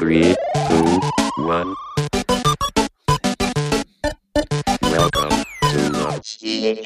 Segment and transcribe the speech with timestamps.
[0.00, 0.34] Three,
[0.66, 1.00] two,
[1.44, 1.76] one.
[4.80, 6.80] Welcome to the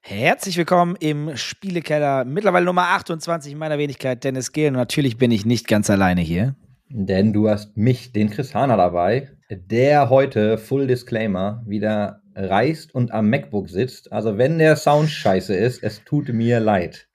[0.00, 4.70] Herzlich willkommen im Spielekeller, mittlerweile Nummer 28 in meiner Wenigkeit, Dennis Gehl.
[4.70, 6.56] Und natürlich bin ich nicht ganz alleine hier.
[6.88, 13.12] Denn du hast mich, den Chris Hahner, dabei, der heute, Full Disclaimer, wieder reist und
[13.12, 14.12] am MacBook sitzt.
[14.12, 17.06] Also wenn der Sound scheiße ist, es tut mir leid.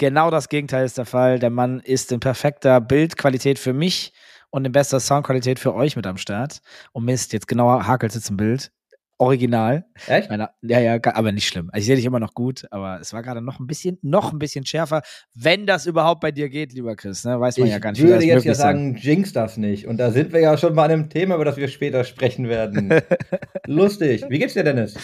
[0.00, 1.38] Genau das Gegenteil ist der Fall.
[1.38, 4.14] Der Mann ist in perfekter Bildqualität für mich
[4.48, 6.62] und in bester Soundqualität für euch mit am Start.
[6.92, 8.72] Und Mist, jetzt genauer hakelt es im Bild.
[9.18, 9.84] Original.
[10.06, 10.30] Echt?
[10.30, 11.68] Meiner, ja, ja, aber nicht schlimm.
[11.70, 14.32] Also ich sehe dich immer noch gut, aber es war gerade noch ein bisschen, noch
[14.32, 15.02] ein bisschen schärfer,
[15.34, 17.22] wenn das überhaupt bei dir geht, lieber Chris.
[17.26, 17.38] Ne?
[17.38, 18.94] Weiß man Ich ja gar nicht, wie würde jetzt ja sein.
[18.94, 19.86] sagen, jinx das nicht.
[19.86, 23.02] Und da sind wir ja schon bei einem Thema, über das wir später sprechen werden.
[23.66, 24.24] Lustig.
[24.30, 24.94] Wie geht's dir, Dennis?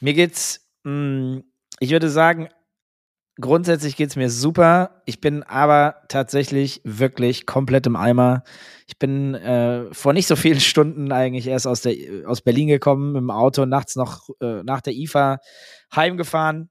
[0.00, 1.40] Mir geht's, mh,
[1.80, 2.50] ich würde sagen,
[3.40, 5.02] grundsätzlich geht's mir super.
[5.06, 8.44] Ich bin aber tatsächlich wirklich komplett im Eimer.
[8.86, 11.94] Ich bin äh, vor nicht so vielen Stunden eigentlich erst aus, der,
[12.26, 15.38] aus Berlin gekommen, im Auto nachts noch äh, nach der IFA
[15.94, 16.70] heimgefahren.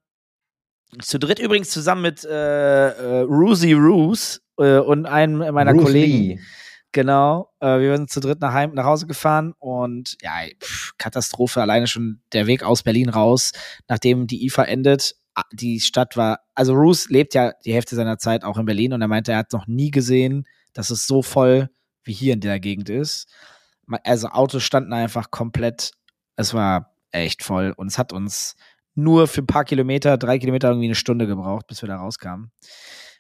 [1.02, 6.18] Zu dritt übrigens zusammen mit äh, äh, Rusi Roos äh, und einem meiner Bruce Kollegen.
[6.18, 6.40] Lee.
[6.92, 11.60] Genau, äh, wir sind zu dritt nach, heim, nach Hause gefahren und ja, pff, Katastrophe,
[11.60, 13.52] alleine schon der Weg aus Berlin raus,
[13.88, 15.16] nachdem die IFA endet.
[15.36, 18.94] Ah, Die Stadt war, also Roos lebt ja die Hälfte seiner Zeit auch in Berlin
[18.94, 21.70] und er meinte, er hat noch nie gesehen, dass es so voll
[22.04, 23.28] wie hier in der Gegend ist.
[24.04, 25.92] Also Autos standen einfach komplett,
[26.36, 28.56] es war echt voll und es hat uns
[28.96, 32.52] nur für ein paar Kilometer, drei Kilometer irgendwie eine Stunde gebraucht, bis wir da rauskamen.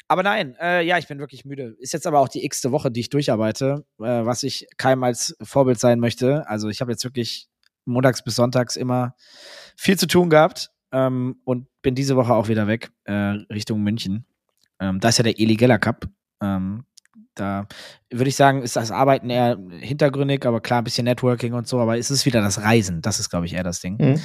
[0.07, 1.75] Aber nein, äh, ja, ich bin wirklich müde.
[1.79, 5.35] Ist jetzt aber auch die x-te Woche, die ich durcharbeite, äh, was ich keinem als
[5.41, 6.47] Vorbild sein möchte.
[6.47, 7.47] Also ich habe jetzt wirklich
[7.85, 9.15] montags bis sonntags immer
[9.75, 13.13] viel zu tun gehabt ähm, und bin diese Woche auch wieder weg äh,
[13.51, 14.25] Richtung München.
[14.79, 16.07] Ähm, da ist ja der Eli Geller Cup.
[16.41, 16.85] Ähm,
[17.35, 17.67] da
[18.11, 21.79] würde ich sagen, ist das Arbeiten eher hintergründig, aber klar, ein bisschen Networking und so,
[21.79, 23.01] aber es ist wieder das Reisen.
[23.01, 23.97] Das ist, glaube ich, eher das Ding.
[23.97, 24.21] Mhm.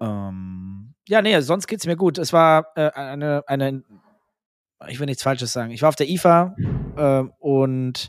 [0.00, 2.18] Ähm, ja, nee, sonst geht's mir gut.
[2.18, 3.82] Es war äh, eine, eine,
[4.88, 5.72] ich will nichts Falsches sagen.
[5.72, 6.54] Ich war auf der IFA
[6.96, 8.08] ähm, und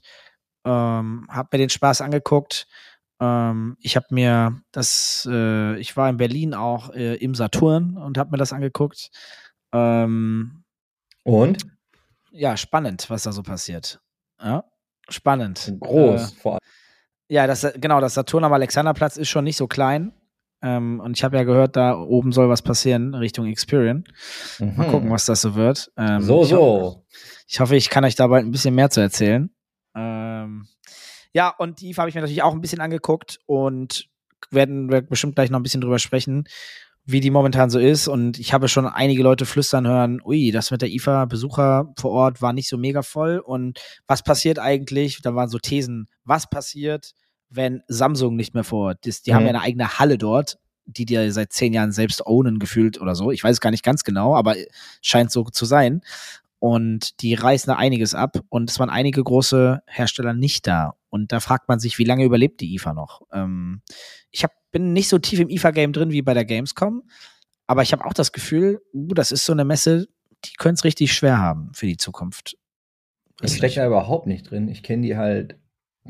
[0.65, 2.67] ähm, habe mir den Spaß angeguckt.
[3.19, 8.17] Ähm, ich habe mir das, äh, ich war in Berlin auch äh, im Saturn und
[8.17, 9.09] habe mir das angeguckt.
[9.73, 10.63] Ähm,
[11.23, 11.65] Und?
[12.31, 13.99] ja, spannend, was da so passiert.
[14.41, 14.63] Ja,
[15.09, 15.73] spannend.
[15.79, 16.59] Groß Äh, vor allem.
[17.29, 20.13] ja, das, genau, das Saturn am Alexanderplatz ist schon nicht so klein.
[20.61, 24.03] Ähm, und ich habe ja gehört, da oben soll was passieren Richtung Experian.
[24.59, 24.87] Mal Mhm.
[24.91, 25.91] gucken, was das so wird.
[25.97, 27.05] Ähm, So, so.
[27.47, 29.51] ich hoffe, ich kann euch da bald ein bisschen mehr zu erzählen.
[29.95, 30.67] Ähm,
[31.37, 34.09] ja, und die habe ich mir natürlich auch ein bisschen angeguckt und
[34.49, 36.45] werden wir bestimmt gleich noch ein bisschen drüber sprechen,
[37.05, 38.07] wie die momentan so ist.
[38.07, 42.09] Und ich habe schon einige Leute flüstern hören, ui, das mit der IFA Besucher vor
[42.11, 43.37] Ort war nicht so mega voll.
[43.37, 45.21] Und was passiert eigentlich?
[45.21, 47.11] Da waren so Thesen, was passiert,
[47.49, 49.27] wenn Samsung nicht mehr vor Ort ist?
[49.27, 49.47] Die haben Mhm.
[49.49, 53.13] ja eine eigene Halle dort, die die ja seit zehn Jahren selbst ownen gefühlt oder
[53.13, 53.29] so.
[53.29, 54.55] Ich weiß es gar nicht ganz genau, aber
[55.03, 56.01] scheint so zu sein.
[56.59, 60.95] Und die reißen da einiges ab und es waren einige große Hersteller nicht da.
[61.09, 63.21] Und da fragt man sich, wie lange überlebt die IFA noch?
[63.31, 63.81] Ähm,
[64.31, 67.03] ich hab, bin nicht so tief im IFA-Game drin wie bei der Gamescom,
[67.67, 70.07] aber ich habe auch das Gefühl, uh, das ist so eine Messe,
[70.45, 72.57] die könnte es richtig schwer haben für die Zukunft.
[73.39, 74.67] Weiß Ich stecke da überhaupt nicht drin.
[74.67, 75.59] Ich kenne die halt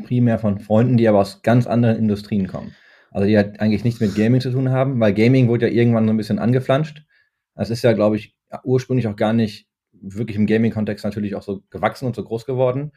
[0.04, 2.76] primär von Freunden, die aber aus ganz anderen Industrien kommen.
[3.12, 6.06] Also die halt eigentlich nichts mit Gaming zu tun haben, weil Gaming wurde ja irgendwann
[6.06, 7.04] so ein bisschen angeflanscht.
[7.56, 9.68] Das ist ja, glaube ich, ursprünglich auch gar nicht
[10.02, 12.92] wirklich im Gaming-Kontext natürlich auch so gewachsen und so groß geworden.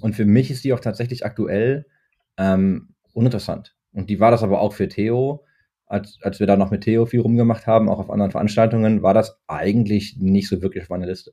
[0.00, 1.86] Und für mich ist die auch tatsächlich aktuell
[2.38, 3.74] ähm, uninteressant.
[3.92, 5.44] Und die war das aber auch für Theo,
[5.86, 9.14] als, als wir da noch mit Theo viel rumgemacht haben, auch auf anderen Veranstaltungen, war
[9.14, 11.32] das eigentlich nicht so wirklich auf meiner Liste.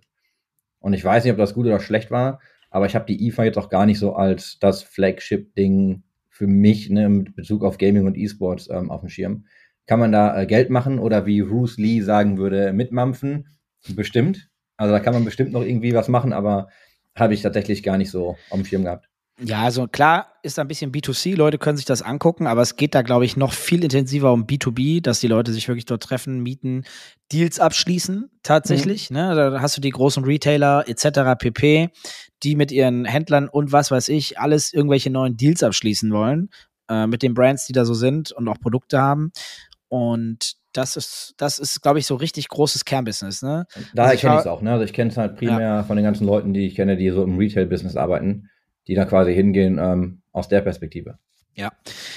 [0.80, 3.46] Und ich weiß nicht, ob das gut oder schlecht war, aber ich habe die IFA
[3.46, 8.06] jetzt auch gar nicht so als das Flagship-Ding für mich ne, mit Bezug auf Gaming
[8.06, 9.46] und E-Sports ähm, auf dem Schirm.
[9.88, 13.57] Kann man da äh, Geld machen oder wie Bruce Lee sagen würde, mitmampfen?
[13.96, 14.50] Bestimmt.
[14.80, 16.70] Also da kann man bestimmt noch irgendwie was machen, aber
[17.14, 19.10] habe ich tatsächlich gar nicht so auf dem Schirm gehabt.
[19.42, 22.96] Ja, also klar ist ein bisschen B2C, Leute können sich das angucken, aber es geht
[22.96, 26.42] da, glaube ich, noch viel intensiver um B2B, dass die Leute sich wirklich dort treffen,
[26.42, 26.86] mieten,
[27.31, 29.12] Deals abschließen, tatsächlich.
[29.12, 29.36] Ne?
[29.36, 31.38] Da hast du die großen Retailer etc.
[31.38, 31.90] pp,
[32.44, 36.50] die mit ihren Händlern und was weiß ich, alles irgendwelche neuen Deals abschließen wollen,
[36.90, 39.32] äh, mit den Brands, die da so sind und auch Produkte haben.
[39.90, 43.66] Und das ist, das ist, glaube ich, so richtig großes Kernbusiness, ne?
[43.94, 44.62] Daher Also ich kenne ich es auch.
[44.62, 44.71] Ne?
[44.71, 47.24] Also ich kenne es halt primär von den ganzen Leuten, die ich kenne, die so
[47.24, 48.50] im Retail-Business arbeiten,
[48.88, 51.18] die da quasi hingehen ähm, aus der Perspektive.
[51.56, 51.71] Ja.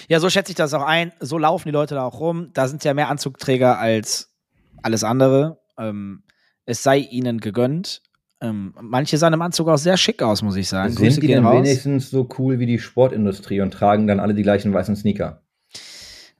[0.08, 1.12] Ja, so schätze ich das auch ein.
[1.20, 2.50] So laufen die Leute da auch rum.
[2.52, 4.34] Da sind ja mehr Anzugträger als
[4.82, 5.58] alles andere.
[5.78, 6.22] Ähm,
[6.64, 8.02] es sei ihnen gegönnt.
[8.40, 10.94] Ähm, manche sahen im Anzug auch sehr schick aus, muss ich sagen.
[10.94, 11.64] Grüße Sind die gehen denn raus.
[11.64, 15.41] wenigstens so cool wie die Sportindustrie und tragen dann alle die gleichen weißen Sneaker?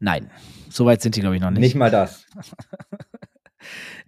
[0.03, 0.33] Nein,
[0.69, 1.61] soweit sind die, glaube ich, noch nicht.
[1.61, 2.27] Nicht mal das.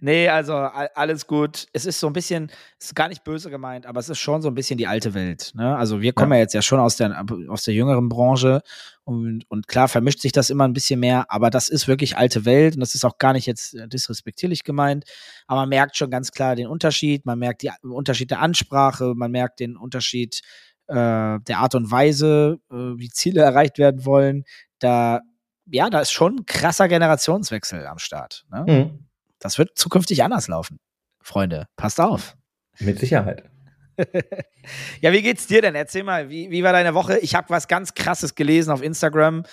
[0.01, 1.67] Nee, also alles gut.
[1.71, 4.41] Es ist so ein bisschen, es ist gar nicht böse gemeint, aber es ist schon
[4.41, 5.53] so ein bisschen die alte Welt.
[5.55, 5.77] Ne?
[5.77, 6.39] Also wir kommen ja.
[6.39, 8.61] jetzt ja schon aus der, aus der jüngeren Branche
[9.05, 12.43] und, und klar vermischt sich das immer ein bisschen mehr, aber das ist wirklich alte
[12.43, 15.05] Welt und das ist auch gar nicht jetzt äh, disrespektierlich gemeint,
[15.47, 19.31] aber man merkt schon ganz klar den Unterschied, man merkt den Unterschied der Ansprache, man
[19.31, 20.41] merkt den Unterschied
[20.87, 24.43] äh, der Art und Weise, äh, wie Ziele erreicht werden wollen.
[24.79, 25.21] Da,
[25.67, 28.45] ja, da ist schon ein krasser Generationswechsel am Start.
[28.51, 28.65] Ne?
[28.67, 29.05] Mhm.
[29.39, 30.79] Das wird zukünftig anders laufen.
[31.21, 32.35] Freunde, passt auf.
[32.79, 33.49] Mit Sicherheit.
[35.01, 35.75] ja, wie geht's dir denn?
[35.75, 37.17] Erzähl mal, wie, wie war deine Woche?
[37.19, 39.43] Ich habe was ganz Krasses gelesen auf Instagram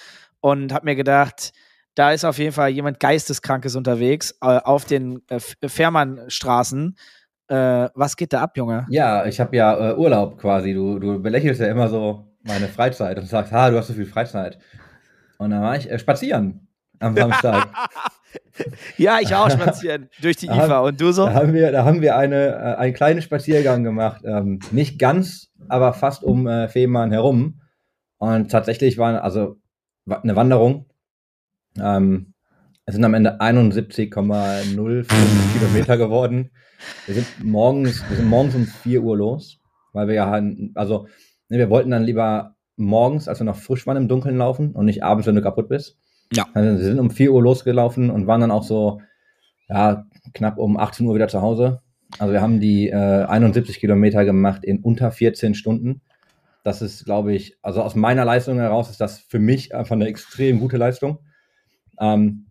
[0.40, 1.52] und habe mir gedacht,
[1.94, 5.38] da ist auf jeden Fall jemand Geisteskrankes unterwegs äh, auf den äh,
[5.68, 6.96] Fährmannstraßen.
[7.48, 7.54] Äh,
[7.94, 8.86] was geht da ab, Junge?
[8.88, 10.72] Ja, ich habe ja äh, Urlaub quasi.
[10.72, 14.06] Du, du belächelst ja immer so meine Freizeit und sagst, ha, du hast so viel
[14.06, 14.58] Freizeit.
[15.42, 16.68] Und dann war ich äh, spazieren
[17.00, 17.68] am Samstag.
[18.96, 20.80] ja, ich auch spazieren durch die IFA.
[20.80, 21.26] Und du so?
[21.26, 24.22] Da haben wir, da haben wir eine, äh, einen kleinen Spaziergang gemacht.
[24.24, 27.60] Ähm, nicht ganz, aber fast um äh, Fehmarn herum.
[28.18, 29.56] Und tatsächlich war also
[30.06, 30.86] eine Wanderung.
[31.80, 32.34] Ähm,
[32.84, 35.06] es sind am Ende 71,05
[35.58, 36.50] Kilometer geworden.
[37.06, 39.60] Wir sind morgens, wir sind morgens um 4 Uhr los,
[39.92, 40.30] weil wir ja,
[40.74, 41.06] also
[41.48, 44.86] ne, wir wollten dann lieber morgens, als wir noch frisch waren, im Dunkeln laufen und
[44.86, 45.98] nicht abends, wenn du kaputt bist.
[46.32, 46.46] Ja.
[46.54, 49.00] Also wir sind um 4 Uhr losgelaufen und waren dann auch so,
[49.68, 51.82] ja, knapp um 18 Uhr wieder zu Hause.
[52.18, 56.02] Also wir haben die äh, 71 Kilometer gemacht in unter 14 Stunden.
[56.64, 60.06] Das ist, glaube ich, also aus meiner Leistung heraus ist das für mich einfach eine
[60.06, 61.18] extrem gute Leistung.
[61.98, 62.46] Ähm,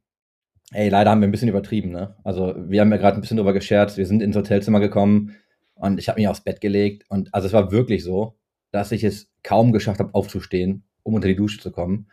[0.74, 2.16] ey, leider haben wir ein bisschen übertrieben, ne?
[2.24, 3.98] Also wir haben ja gerade ein bisschen drüber gescherzt.
[3.98, 5.36] Wir sind ins Hotelzimmer gekommen
[5.76, 8.36] und ich habe mich aufs Bett gelegt und also es war wirklich so,
[8.72, 12.08] dass ich es kaum geschafft habe, aufzustehen, um unter die Dusche zu kommen.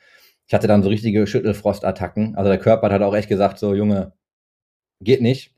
[0.47, 2.37] Ich hatte dann so richtige Schüttelfrostattacken.
[2.37, 4.13] Also der Körper hat auch echt gesagt, so Junge,
[5.01, 5.55] geht nicht.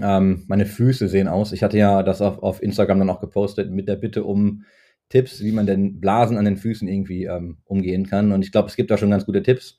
[0.00, 1.52] Ähm, meine Füße sehen aus.
[1.52, 4.64] Ich hatte ja das auf, auf Instagram dann auch gepostet mit der Bitte um
[5.08, 8.32] Tipps, wie man denn Blasen an den Füßen irgendwie ähm, umgehen kann.
[8.32, 9.78] Und ich glaube, es gibt da schon ganz gute Tipps.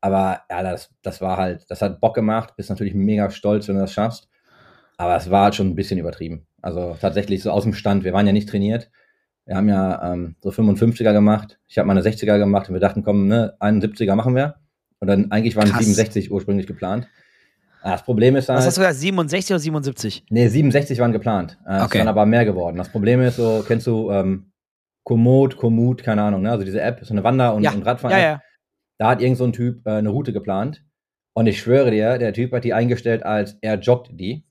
[0.00, 2.56] Aber ja, das, das war halt, das hat Bock gemacht.
[2.56, 4.28] Bist natürlich mega stolz, wenn du das schaffst.
[4.96, 6.46] Aber es war halt schon ein bisschen übertrieben.
[6.62, 8.04] Also tatsächlich so aus dem Stand.
[8.04, 8.90] Wir waren ja nicht trainiert.
[9.46, 11.58] Wir haben ja ähm, so 55er gemacht.
[11.66, 14.56] Ich habe meine 60er gemacht und wir dachten, komm, ne, 71er machen wir.
[15.00, 15.80] Und dann eigentlich waren Krass.
[15.84, 17.08] 67 ursprünglich geplant.
[17.82, 18.98] Ah, Das Problem ist halt, Was hast du gesagt?
[19.00, 20.24] 67 oder 77?
[20.30, 21.58] Nee, 67 waren geplant.
[21.66, 21.98] Äh, Es Okay.
[21.98, 22.76] sind aber mehr geworden.
[22.76, 24.52] Das Problem ist so, kennst du ähm,
[25.04, 26.52] Komoot, Komoot, keine Ahnung, ne?
[26.52, 27.72] Also diese App, so eine Wander- und, Ja.
[27.72, 28.16] und Radfahren.
[28.16, 28.40] Ja, ja.
[28.98, 30.84] Da hat irgend so ein Typ äh, eine Route geplant.
[31.34, 34.44] Und ich schwöre dir, der Typ hat die eingestellt als er joggt die.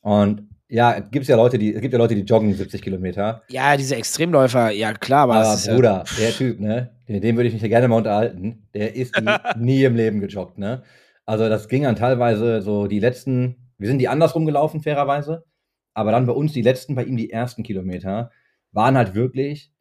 [0.00, 3.42] Und ja, es gibt ja Leute, die, es gibt ja Leute, die joggen 70 Kilometer.
[3.48, 6.90] Ja, diese Extremläufer, ja klar, aber, Aber ist ja- Bruder, der Typ, ne?
[7.06, 8.66] Mit dem würde ich mich ja gerne mal unterhalten.
[8.72, 9.22] Der ist die
[9.58, 10.82] nie im Leben gejoggt, ne?
[11.26, 15.44] Also das ging dann teilweise so die letzten, wir sind die andersrum gelaufen, fairerweise.
[15.92, 18.30] Aber dann bei uns die letzten, bei ihm die ersten Kilometer,
[18.72, 19.74] waren halt wirklich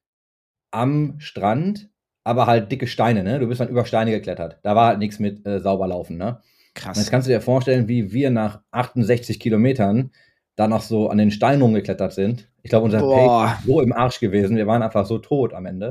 [0.71, 1.89] am Strand,
[2.25, 3.39] aber halt dicke Steine, ne?
[3.39, 4.59] Du bist dann über Steine geklettert.
[4.63, 6.27] Da war halt nichts mit äh, sauber laufen, ne?
[6.27, 6.37] Und
[6.75, 7.09] jetzt krass.
[7.11, 10.11] kannst du dir vorstellen, wie wir nach 68 Kilometern
[10.61, 12.47] da noch so an den Steinen rumgeklettert sind.
[12.61, 13.57] Ich glaube, unser Pace Boah.
[13.57, 14.55] ist so im Arsch gewesen.
[14.55, 15.89] Wir waren einfach so tot am Ende.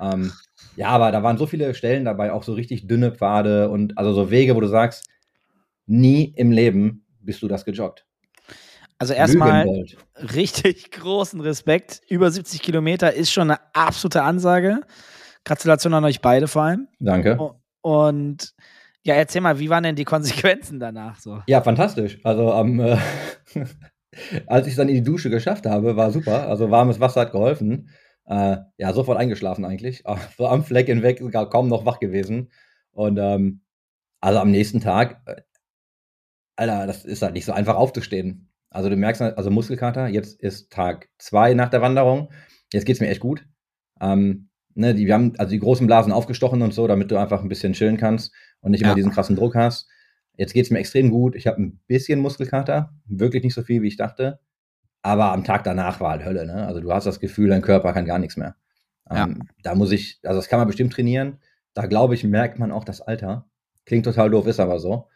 [0.00, 0.32] Ähm,
[0.76, 4.12] ja, aber da waren so viele Stellen dabei, auch so richtig dünne Pfade und also
[4.12, 5.08] so Wege, wo du sagst,
[5.86, 8.06] nie im Leben bist du das gejoggt.
[8.98, 9.66] Also erstmal
[10.34, 12.00] richtig großen Respekt.
[12.08, 14.80] Über 70 Kilometer ist schon eine absolute Ansage.
[15.44, 16.88] Gratulation an euch beide vor allem.
[16.98, 17.38] Danke.
[17.82, 18.54] Und
[19.02, 21.40] ja, erzähl mal, wie waren denn die Konsequenzen danach so?
[21.46, 22.18] Ja, fantastisch.
[22.24, 22.98] Also am, äh,
[24.46, 26.48] als ich es dann in die Dusche geschafft habe, war super.
[26.48, 27.90] Also warmes Wasser hat geholfen.
[28.26, 30.02] Äh, ja, sofort eingeschlafen eigentlich.
[30.36, 32.50] So am Fleck hinweg, kaum noch wach gewesen.
[32.90, 33.60] Und ähm,
[34.20, 35.42] also am nächsten Tag, äh,
[36.56, 38.48] Alter, das ist halt nicht so einfach aufzustehen.
[38.70, 42.30] Also du merkst, halt, also Muskelkater, jetzt ist Tag zwei nach der Wanderung.
[42.72, 43.46] Jetzt geht's mir echt gut.
[44.00, 47.42] Ähm, ne, die, wir haben also die großen Blasen aufgestochen und so, damit du einfach
[47.42, 48.96] ein bisschen chillen kannst und nicht immer Ja.
[48.96, 49.88] diesen krassen Druck hast.
[50.36, 51.34] Jetzt geht's mir extrem gut.
[51.34, 54.38] Ich habe ein bisschen Muskelkater, wirklich nicht so viel, wie ich dachte.
[55.02, 56.46] Aber am Tag danach war halt Hölle.
[56.46, 56.66] Ne?
[56.66, 58.56] Also du hast das Gefühl, dein Körper kann gar nichts mehr.
[59.10, 61.38] Ähm, Da muss ich, also das kann man bestimmt trainieren.
[61.74, 63.48] Da glaube ich, merkt man auch das Alter.
[63.84, 65.08] Klingt total doof, ist aber so.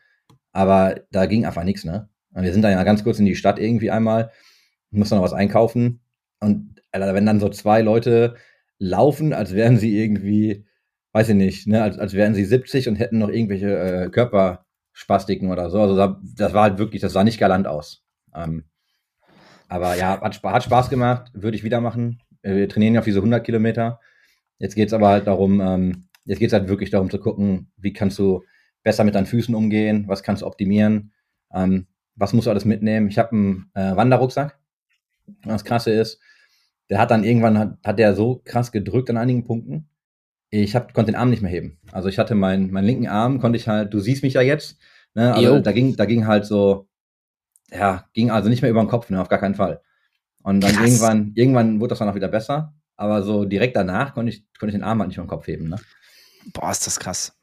[0.52, 2.08] Aber da ging einfach nichts, ne?
[2.32, 4.30] Und wir sind dann ja ganz kurz in die Stadt irgendwie einmal,
[4.90, 6.00] mussten noch was einkaufen.
[6.40, 8.36] Und wenn dann so zwei Leute
[8.78, 10.66] laufen, als wären sie irgendwie,
[11.12, 14.10] weiß ich nicht, ne, als, als wären sie 70 und hätten noch irgendwelche äh,
[15.00, 15.80] Körperspastiken oder so.
[15.80, 18.04] Also da, das war halt wirklich, das sah nicht galant aus.
[18.35, 18.64] Ähm,
[19.69, 22.21] Aber ja, hat, hat Spaß gemacht, würde ich wieder machen.
[22.42, 24.00] Äh, Wir trainieren ja auf diese 100 Kilometer.
[24.59, 28.19] Jetzt geht's aber halt darum, ähm, jetzt geht's halt wirklich darum zu gucken, wie kannst
[28.19, 28.42] du
[28.83, 31.12] besser mit deinen Füßen umgehen, was kannst du optimieren,
[31.52, 33.09] ähm, was musst du alles mitnehmen.
[33.09, 34.59] Ich habe einen äh, Wanderrucksack.
[35.45, 36.21] Das Krasse ist,
[36.90, 39.88] der hat dann irgendwann, hat, hat der so krass gedrückt an einigen Punkten,
[40.50, 41.78] ich hab, konnte den Arm nicht mehr heben.
[41.92, 44.78] Also ich hatte meinen meinen linken Arm, konnte ich halt, du siehst mich ja jetzt,
[45.14, 45.34] ne?
[45.34, 46.88] Also da ging, da ging halt so,
[47.70, 49.80] ja, ging also nicht mehr über den Kopf, ne, auf gar keinen Fall.
[50.42, 50.86] Und dann Krass.
[50.86, 54.74] irgendwann, irgendwann wurde das dann auch wieder besser, aber so direkt danach konnte ich, konnte
[54.74, 55.76] ich den Arm halt nicht über den Kopf heben, ne?
[56.52, 57.36] Boah, ist das krass.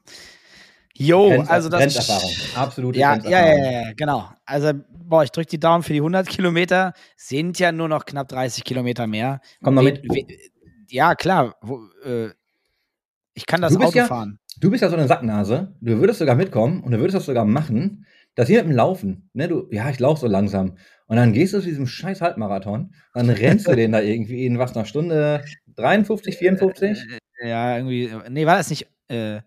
[0.94, 1.80] Jo, Grenz- also das.
[1.80, 3.62] Grenzerfahrung, absolute Ja, ja, Grenzerfahrung.
[3.64, 4.30] ja, ja, genau.
[4.44, 6.92] Also, boah, ich drücke die Daumen für die 100 Kilometer.
[7.16, 9.40] Sind ja nur noch knapp 30 Kilometer mehr.
[9.62, 10.02] Komm noch mit.
[10.90, 11.54] ja, klar.
[11.62, 12.30] Wo, äh,
[13.34, 14.40] ich kann das Auto ja- fahren.
[14.60, 17.44] Du bist ja so eine Sacknase, du würdest sogar mitkommen und du würdest das sogar
[17.44, 20.76] machen, dass hier mit dem Laufen, ne, du, ja, ich laufe so langsam.
[21.06, 24.58] Und dann gehst du zu diesem scheiß Halbmarathon, dann rennst du den da irgendwie in
[24.58, 25.44] was, einer Stunde
[25.76, 27.04] 53, 54?
[27.42, 28.06] Ja, irgendwie.
[28.06, 28.88] äh, Nee, war das nicht.
[29.08, 29.40] Äh,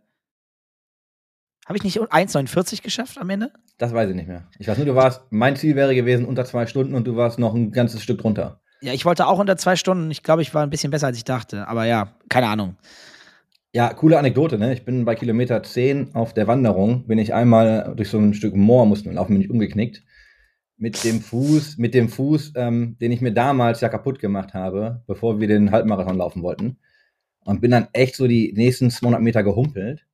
[1.66, 3.52] Habe ich nicht 1,49 geschafft am Ende?
[3.78, 4.48] Das weiß ich nicht mehr.
[4.60, 7.40] Ich weiß nur, du warst, mein Ziel wäre gewesen unter zwei Stunden und du warst
[7.40, 8.62] noch ein ganzes Stück drunter.
[8.82, 10.10] Ja, ich wollte auch unter zwei Stunden.
[10.10, 11.68] Ich glaube, ich war ein bisschen besser, als ich dachte.
[11.68, 12.78] Aber ja, keine Ahnung.
[13.74, 14.74] Ja, coole Anekdote, ne?
[14.74, 18.54] Ich bin bei Kilometer 10 auf der Wanderung, bin ich einmal durch so ein Stück
[18.56, 20.04] Moor, mussten wir laufen, bin ich umgeknickt.
[20.78, 25.04] Mit dem Fuß, mit dem Fuß, ähm, den ich mir damals ja kaputt gemacht habe,
[25.08, 26.80] bevor wir den Halbmarathon laufen wollten.
[27.46, 30.06] Und bin dann echt so die nächsten 200 Meter gehumpelt.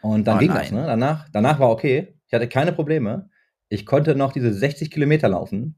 [0.00, 0.58] Und dann Oh ging nein.
[0.60, 0.86] das, ne?
[0.86, 2.14] Danach, danach war okay.
[2.28, 3.28] Ich hatte keine Probleme.
[3.68, 5.76] Ich konnte noch diese 60 Kilometer laufen.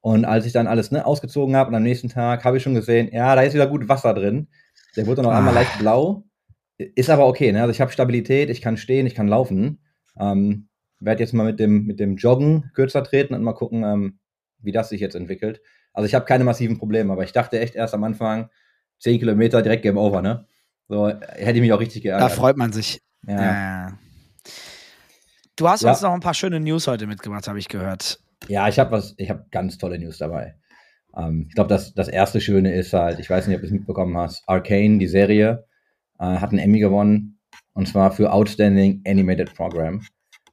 [0.00, 2.74] Und als ich dann alles ne, ausgezogen habe und am nächsten Tag habe ich schon
[2.74, 4.48] gesehen, ja, da ist wieder gut Wasser drin.
[4.96, 5.60] Der wurde noch einmal Ah.
[5.60, 6.24] leicht blau.
[6.94, 7.60] Ist aber okay, ne?
[7.62, 9.80] Also ich habe Stabilität, ich kann stehen, ich kann laufen.
[10.18, 10.68] Ähm,
[10.98, 14.18] werde jetzt mal mit dem, mit dem Joggen kürzer treten und mal gucken, ähm,
[14.58, 15.60] wie das sich jetzt entwickelt.
[15.92, 18.50] Also ich habe keine massiven Probleme, aber ich dachte echt erst am Anfang,
[18.98, 20.46] 10 Kilometer direkt Game Over, ne?
[20.88, 22.32] So äh, hätte ich mich auch richtig Da geärgert.
[22.32, 23.00] freut man sich.
[23.26, 23.42] ja.
[23.42, 23.98] Ja.
[25.56, 25.90] Du hast Ja.
[25.90, 28.20] uns noch ein paar schöne News heute mitgebracht, habe ich gehört.
[28.48, 30.54] Ja, ich habe was, ich habe ganz tolle News dabei.
[31.16, 33.72] Ähm, ich glaube, das, das erste Schöne ist halt, ich weiß nicht, ob du es
[33.72, 35.66] mitbekommen hast, Arcane, die Serie,
[36.20, 37.40] äh, hat einen Emmy gewonnen
[37.72, 40.02] und zwar für Outstanding Animated Program.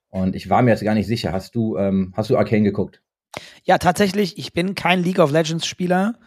[0.09, 3.03] Und ich war mir jetzt gar nicht sicher, hast du, ähm, hast du Arcane geguckt?
[3.63, 6.17] Ja, tatsächlich, ich bin kein League of Legends Spieler,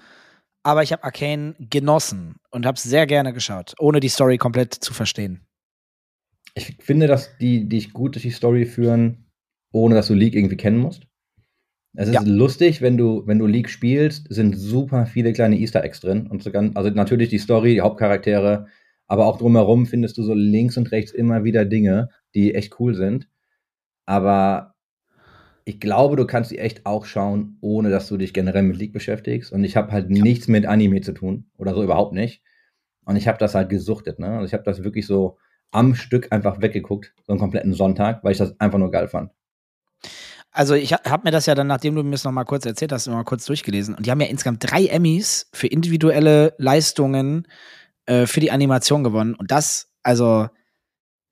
[0.63, 4.75] aber ich habe Arcane genossen und habe es sehr gerne geschaut, ohne die Story komplett
[4.75, 5.41] zu verstehen.
[6.55, 9.31] Ich finde, dass die dich gut durch die Story führen,
[9.73, 11.07] ohne dass du League irgendwie kennen musst.
[11.95, 12.23] Es ist Ja.
[12.23, 16.27] lustig, wenn du, wenn du League spielst, sind super viele kleine Easter Eggs drin.
[16.29, 18.67] Und so ganz, also natürlich die Story, die Hauptcharaktere,
[19.11, 22.95] aber auch drumherum findest du so links und rechts immer wieder Dinge, die echt cool
[22.95, 23.29] sind.
[24.07, 24.77] Aber
[25.65, 28.93] ich glaube, du kannst sie echt auch schauen, ohne dass du dich generell mit League
[28.93, 29.51] beschäftigst.
[29.51, 32.45] Und ich habe halt nichts mit Anime zu tun oder so überhaupt nicht.
[33.05, 34.29] Und ich habe das halt gesuchtet, ne?
[34.29, 35.39] Also ich habe das wirklich so
[35.73, 39.33] am Stück einfach weggeguckt, so einen kompletten Sonntag, weil ich das einfach nur geil fand.
[40.53, 42.93] Also ich habe mir das ja dann, nachdem du mir es noch mal kurz erzählt
[42.93, 43.97] hast, noch mal kurz durchgelesen.
[43.97, 47.49] Und die haben ja insgesamt drei Emmys für individuelle Leistungen
[48.11, 49.35] äh, für die Animation gewonnen.
[49.37, 50.49] Und das, also,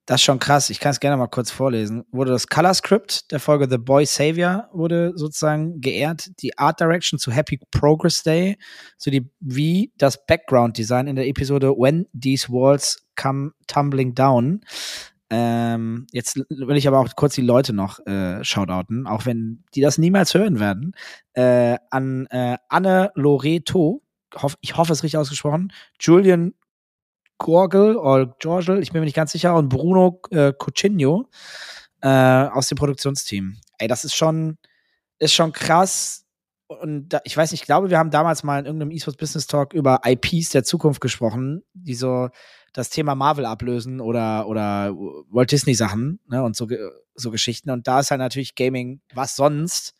[0.07, 0.71] das ist schon krass.
[0.71, 2.05] Ich kann es gerne mal kurz vorlesen.
[2.13, 6.31] Wurde das Color Script der Folge The Boy Savior wurde sozusagen geehrt.
[6.41, 8.57] Die Art Direction zu Happy Progress Day
[8.97, 14.61] sowie wie das Background Design in der Episode When These Walls Come Tumbling Down.
[15.31, 19.81] Ähm, jetzt will ich aber auch kurz die Leute noch äh, shoutouten, auch wenn die
[19.81, 20.95] das niemals hören werden.
[21.33, 24.01] Äh, an äh, Anne Loreto,
[24.37, 26.55] hoff, ich hoffe es richtig ausgesprochen, Julian
[27.38, 31.28] Gorgel oder Georgel, ich bin mir nicht ganz sicher, und Bruno äh, Cucigno
[32.02, 33.57] äh, aus dem Produktionsteam.
[33.78, 34.59] Ey, das ist schon,
[35.18, 36.25] ist schon krass.
[36.66, 39.47] Und da, ich weiß nicht, ich glaube, wir haben damals mal in irgendeinem eSports Business
[39.47, 42.28] Talk über IPs der Zukunft gesprochen, die so
[42.75, 44.95] das Thema Marvel ablösen oder, oder
[45.30, 46.68] Walt Disney Sachen ne, und so,
[47.14, 47.71] so Geschichten.
[47.71, 49.95] Und da ist halt natürlich Gaming, was sonst,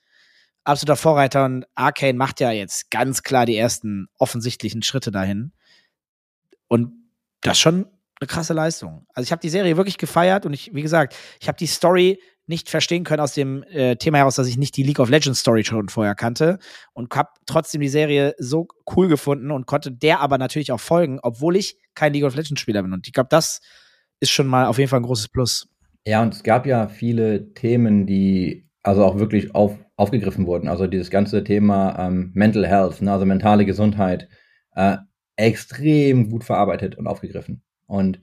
[0.65, 1.47] absoluter Vorreiter.
[1.47, 5.53] Und Arcane macht ja jetzt ganz klar die ersten offensichtlichen Schritte dahin.
[6.69, 6.98] Und
[7.43, 7.87] das ist schon
[8.21, 9.07] eine krasse Leistung.
[9.15, 12.21] Also ich habe die Serie wirklich gefeiert und ich, wie gesagt, ich habe die Story
[12.47, 15.41] nicht verstehen können aus dem äh, Thema heraus, dass ich nicht die League of Legends
[15.41, 16.59] Story schon vorher kannte
[16.95, 18.67] und habe trotzdem die Serie so
[18.97, 22.61] cool gefunden und konnte der aber natürlich auch folgen, obwohl ich kein League of Legends
[22.61, 22.93] Spieler bin.
[22.93, 23.61] Und ich glaube, das
[24.21, 25.69] ist schon mal auf jeden Fall ein großes Plus.
[26.07, 30.69] Ja, und es gab ja viele Themen, die also auch wirklich auf, aufgegriffen wurden.
[30.69, 34.29] Also dieses ganze Thema ähm, Mental Health, ne, also mentale Gesundheit,
[34.75, 34.97] äh,
[35.39, 37.63] extrem gut verarbeitet und aufgegriffen.
[37.87, 38.21] Und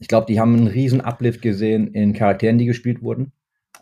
[0.00, 3.32] ich glaube, die haben einen riesen Uplift gesehen in Charakteren, die gespielt wurden.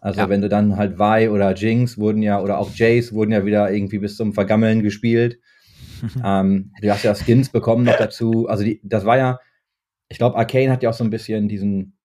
[0.00, 0.28] Also Ja.
[0.28, 3.70] wenn du dann halt Vi oder Jinx wurden ja, oder auch Jace wurden ja wieder
[3.72, 5.38] irgendwie bis zum Vergammeln gespielt.
[6.24, 8.48] ähm, du hast ja Skins bekommen noch dazu.
[8.48, 9.38] Also die, das war ja,
[10.08, 11.96] ich glaube, Arcane hat ja auch so ein bisschen diesen,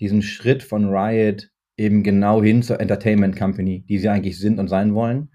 [0.00, 4.68] diesen Schritt von Riot eben genau hin zur Entertainment Company, die sie eigentlich sind und
[4.68, 5.30] sein wollen.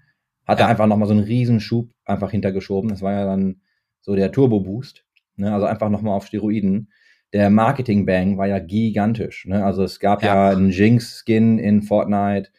[0.46, 0.68] Hat da Ja.
[0.68, 2.90] einfach nochmal so einen Riesenschub einfach hintergeschoben.
[2.90, 3.62] Das war ja dann
[4.00, 5.04] so der Turbo-Boost.
[5.36, 5.52] Ne?
[5.52, 6.90] Also einfach nochmal auf Steroiden.
[7.32, 9.46] Der Marketing-Bang war ja gigantisch.
[9.46, 9.64] Ne?
[9.64, 10.56] Also es gab ja, Ja.
[10.56, 12.50] einen Jinx-Skin in Fortnite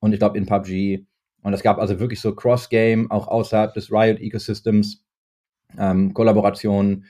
[0.00, 1.06] und ich glaube in PUBG.
[1.42, 5.04] Und es gab also wirklich so Cross-Game, auch außerhalb des Riot-Ecosystems,
[5.78, 7.04] ähm, Kollaborationen.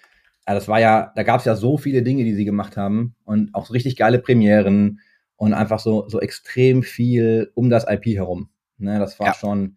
[0.47, 3.15] Ja, das war ja, da gab es ja so viele Dinge, die sie gemacht haben
[3.25, 5.01] und auch so richtig geile Premieren
[5.37, 8.51] und einfach so, so extrem viel um das IP herum.
[8.79, 9.35] Ne, das war Ja.
[9.35, 9.77] schon,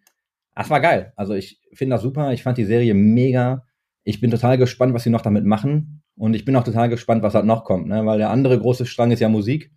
[0.54, 1.12] das war geil.
[1.16, 2.32] Also ich finde das super.
[2.32, 3.64] Ich fand die Serie mega.
[4.04, 6.02] Ich bin total gespannt, was sie noch damit machen.
[6.16, 8.04] Und ich bin auch total gespannt, was halt noch kommt, ne?
[8.04, 9.70] weil der andere große Strang ist ja Musik.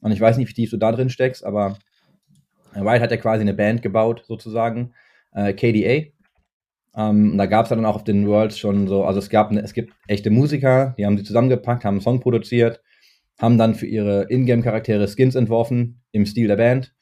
[0.00, 1.78] Und ich weiß nicht, wie tief du da drin steckst, aber
[2.74, 4.94] Riot hat ja quasi eine Band gebaut, sozusagen,
[5.32, 6.12] äh, KDA.
[6.96, 9.60] Ähm, da gab es dann auch auf den Worlds schon so, also es gab, ne,
[9.62, 12.82] es gibt echte Musiker, die haben sie zusammengepackt, haben einen Song produziert,
[13.38, 16.92] haben dann für ihre Ingame-Charaktere Skins entworfen im Stil der Band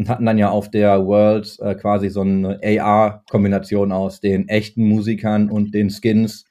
[0.00, 4.84] und hatten dann ja auf der Worlds äh, quasi so eine AR-Kombination aus den echten
[4.88, 6.46] Musikern und den Skins,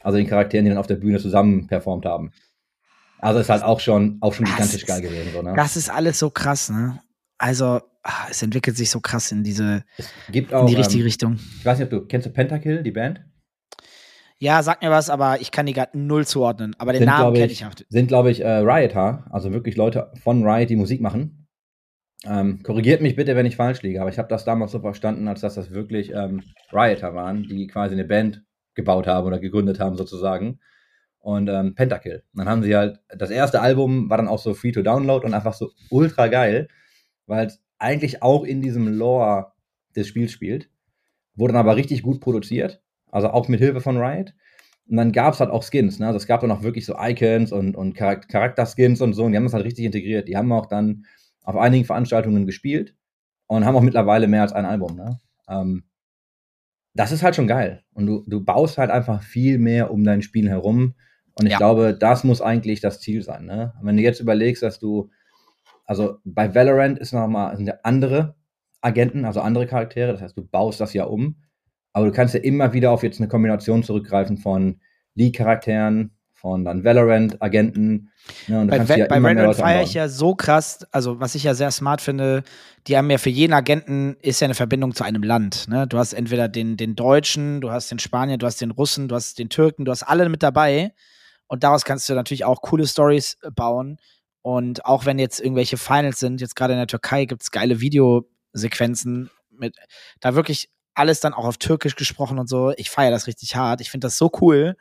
[0.00, 2.30] also den Charakteren, die dann auf der Bühne zusammen performt haben.
[3.18, 5.30] Also ist halt auch schon, auch schon Das gigantisch ist- geil gewesen.
[5.34, 5.52] So, ne?
[5.54, 6.98] Das ist alles so krass, ne?
[7.36, 11.02] Also, ah, es entwickelt sich so krass in diese, Es gibt in auch, die richtige
[11.02, 11.34] ähm, Richtung.
[11.58, 13.22] ich weiß nicht, ob du, kennst du Pentakill, die Band?
[14.38, 16.74] Ja, sag mir was, aber ich kann die gerade null zuordnen.
[16.78, 17.70] Aber den Sind, Namen kenne ich auch.
[17.90, 21.43] Sind, glaube ich, äh, Rioter, also wirklich Leute von Riot, die Musik machen.
[22.26, 25.28] Ähm, korrigiert mich bitte, wenn ich falsch liege, aber ich habe das damals so verstanden,
[25.28, 28.42] als dass das wirklich ähm, Rioter waren, die quasi eine Band
[28.74, 30.58] gebaut haben oder gegründet haben sozusagen.
[31.18, 32.22] Und ähm, Pentakill.
[32.34, 35.32] Dann haben sie halt, das erste Album war dann auch so free to download und
[35.32, 36.68] einfach so ultra geil,
[37.26, 39.52] weil es eigentlich auch in diesem Lore
[39.96, 40.68] des Spiels spielt.
[41.34, 44.34] Wurde dann aber richtig gut produziert, also auch mit Hilfe von Riot.
[44.88, 46.06] Und dann gab es halt auch Skins, ne?
[46.06, 49.24] Also es gab dann auch wirklich so Icons und, und Charak- Charakterskins und so.
[49.24, 50.28] Und die haben das halt richtig integriert.
[50.28, 51.06] Die haben auch dann
[51.44, 52.94] auf einigen Veranstaltungen gespielt
[53.46, 55.20] und haben auch mittlerweile mehr als ein Album, ne?
[55.48, 55.84] Ähm,
[56.94, 57.82] das ist halt schon geil.
[57.92, 60.94] Und du, du baust halt einfach viel mehr um dein Spiel herum.
[61.36, 61.58] Und ich Ja.
[61.58, 63.74] glaube, das muss eigentlich das Ziel sein, ne?
[63.82, 65.10] Wenn du jetzt überlegst, dass du,
[65.84, 68.36] also bei Valorant ist nochmal, sind ja andere
[68.80, 70.12] Agenten, also andere Charaktere.
[70.12, 71.36] Das heißt, du baust das ja um.
[71.92, 74.80] Aber du kannst ja immer wieder auf jetzt eine Kombination zurückgreifen von
[75.14, 78.10] League-Charakteren, von dann Valorant-Agenten.
[78.48, 81.54] Ne, Bei, Va- ja bei Valorant feiere ich ja so krass, also was ich ja
[81.54, 82.42] sehr smart finde,
[82.86, 85.68] die haben ja für jeden Agenten ist ja eine Verbindung zu einem Land.
[85.68, 85.86] Ne?
[85.86, 89.14] Du hast entweder den, den Deutschen, du hast den Spanier, du hast den Russen, du
[89.14, 90.92] hast den Türken, du hast alle mit dabei.
[91.46, 93.96] Und daraus kannst du natürlich auch coole Stories äh, bauen.
[94.42, 97.80] Und auch wenn jetzt irgendwelche Finals sind, jetzt gerade in der Türkei gibt es geile
[97.80, 99.76] Videosequenzen mit,
[100.20, 102.72] da wirklich alles dann auch auf Türkisch gesprochen und so.
[102.76, 103.80] Ich feiere das richtig hart.
[103.80, 104.76] Ich finde das so cool,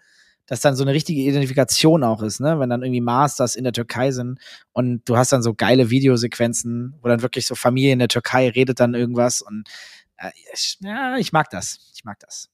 [0.45, 2.59] dass dann so eine richtige Identifikation auch ist, ne?
[2.59, 4.39] Wenn dann irgendwie Masters in der Türkei sind
[4.73, 8.49] und du hast dann so geile Videosequenzen, wo dann wirklich so Familie in der Türkei
[8.49, 9.69] redet dann irgendwas und
[10.17, 11.91] äh, ich, ja, ich mag das.
[11.95, 12.49] Ich mag das.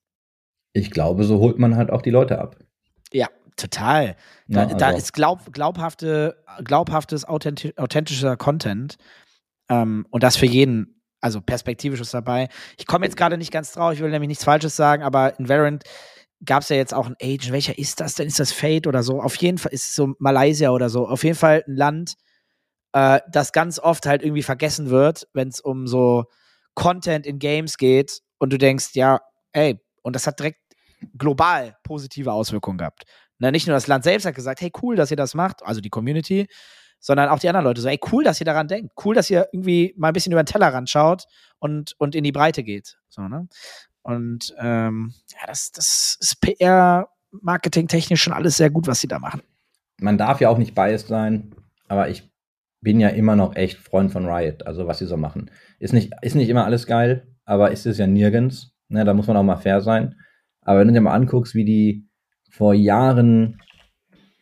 [0.74, 2.58] Ich glaube, so holt man halt auch die Leute ab.
[3.12, 4.16] Ja, total.
[4.48, 8.98] Da, da also- ist glaub, glaubhafte, glaubhaftes, authenti authentischer Content.
[9.70, 12.50] Ähm, und das für jeden, also perspektivisch ist dabei.
[12.78, 15.50] Ich komme jetzt gerade nicht ganz drauf, ich will nämlich nichts Falsches sagen, aber in
[15.50, 15.84] Valorant
[16.46, 17.52] gab es ja jetzt auch ein Agent.
[17.52, 18.28] Welcher ist das denn?
[18.28, 19.22] Ist das Fate oder so?
[19.22, 21.08] Auf jeden Fall ist es so Malaysia oder so.
[21.08, 22.16] Auf jeden Fall ein Land,
[22.94, 26.26] äh, das ganz oft halt irgendwie vergessen wird, wenn es um so
[26.76, 29.20] Content in Games geht und du denkst, ja,
[29.52, 30.60] ey, und das hat direkt
[31.18, 33.04] global positive Auswirkungen gehabt.
[33.38, 35.80] Ne, nicht nur das Land selbst hat gesagt, hey, cool, dass ihr das macht, also
[35.82, 36.48] die Community,
[37.00, 39.48] sondern auch die anderen Leute so, ey, cool, dass ihr daran denkt, cool, dass ihr
[39.54, 41.24] irgendwie mal ein bisschen über den Tellerrand schaut
[41.60, 42.98] und, und in die Breite geht.
[43.08, 43.48] So, ne?
[44.02, 49.20] Und ähm, ja, das, das ist PR, marketingtechnisch schon alles sehr gut, was sie da
[49.20, 49.42] machen.
[50.02, 51.54] man darf ja auch nicht biased sein,
[51.88, 52.30] aber ich
[52.82, 55.52] bin ja immer noch echt Freund von Riot, also was sie so machen.
[55.80, 58.74] Ist nicht, ist nicht immer alles geil, aber ist es ja nirgends.
[58.88, 60.16] Ne, da muss man auch mal fair sein.
[60.62, 62.08] Aber wenn du dir mal anguckst, wie die
[62.50, 63.60] vor Jahren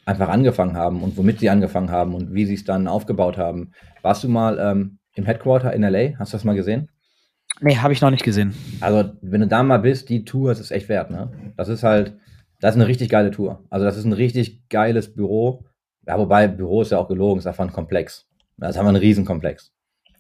[0.08, 3.72] einfach angefangen haben und womit sie angefangen haben und wie sie es dann aufgebaut haben.
[4.02, 6.18] Warst du mal ähm, im Headquarter in LA?
[6.18, 6.90] Hast du das mal gesehen?
[7.62, 8.54] Nee, habe ich noch nicht gesehen.
[8.82, 11.32] Also, wenn du da mal bist, die Tour, ist echt wert, ne?
[11.56, 12.16] Das ist halt,
[12.60, 13.64] das ist eine richtig geile Tour.
[13.70, 15.66] Also, das ist ein richtig geiles Büro.
[16.06, 18.28] Ja, wobei, Büro ist ja auch gelogen, ist einfach ein Komplex.
[18.58, 19.74] Das ist einfach ein Riesenkomplex.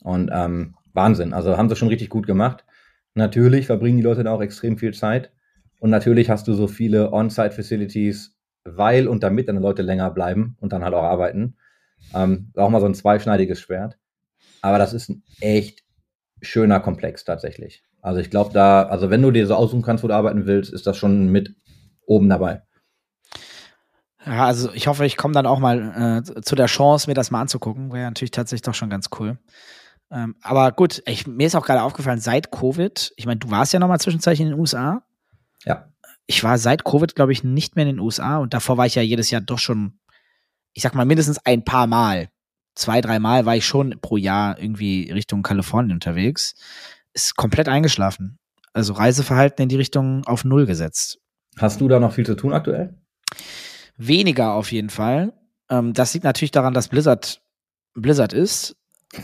[0.03, 1.33] Und ähm, Wahnsinn.
[1.33, 2.65] Also, haben sie schon richtig gut gemacht.
[3.13, 5.31] Natürlich verbringen die Leute da auch extrem viel Zeit.
[5.79, 10.73] Und natürlich hast du so viele On-Site-Facilities, weil und damit deine Leute länger bleiben und
[10.73, 11.55] dann halt auch arbeiten.
[12.13, 13.97] Ähm, auch mal so ein zweischneidiges Schwert.
[14.61, 15.83] aber das ist ein echt
[16.41, 17.83] schöner Komplex tatsächlich.
[18.01, 20.71] Also ich glaube da, also wenn du dir so aussuchen kannst, wo du arbeiten willst,
[20.71, 21.55] ist das schon mit
[22.05, 22.61] oben dabei.
[24.25, 27.31] Ja, also ich hoffe, ich komme dann auch mal äh, zu der Chance, mir das
[27.31, 27.93] mal anzugucken.
[27.93, 29.37] Wäre natürlich tatsächlich doch schon ganz cool.
[30.11, 33.73] Ähm, aber gut, ich, mir ist auch gerade aufgefallen, seit Covid, ich meine, du warst
[33.73, 35.03] ja noch mal zwischenzeitlich in den USA.
[35.65, 35.89] Ja.
[36.27, 38.95] Ich war seit Covid, glaube ich, nicht mehr in den USA und davor war ich
[38.95, 39.99] ja jedes Jahr doch schon,
[40.73, 42.29] ich sag mal, mindestens ein paar Mal.
[42.77, 46.53] Zwei, drei Mal war ich schon pro Jahr irgendwie Richtung Kalifornien unterwegs.
[47.13, 48.37] Ist komplett eingeschlafen.
[48.71, 51.19] Also Reiseverhalten in die Richtung auf Null gesetzt.
[51.57, 52.93] Hast du da noch viel zu tun aktuell?
[53.97, 55.33] Weniger auf jeden Fall.
[55.71, 57.41] Ähm, das liegt natürlich daran, dass Blizzard
[57.95, 58.75] Blizzard ist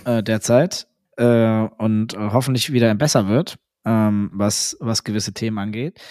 [0.05, 0.87] äh, derzeit
[1.17, 6.01] äh, und äh, hoffentlich wieder besser wird, ähm, was, was gewisse Themen angeht.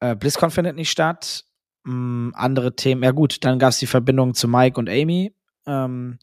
[0.00, 1.44] Äh, BlizzCon findet nicht statt.
[1.86, 5.32] Ähm, andere Themen, ja gut, dann gab es die Verbindung zu Mike und Amy.
[5.64, 6.18] Ähm,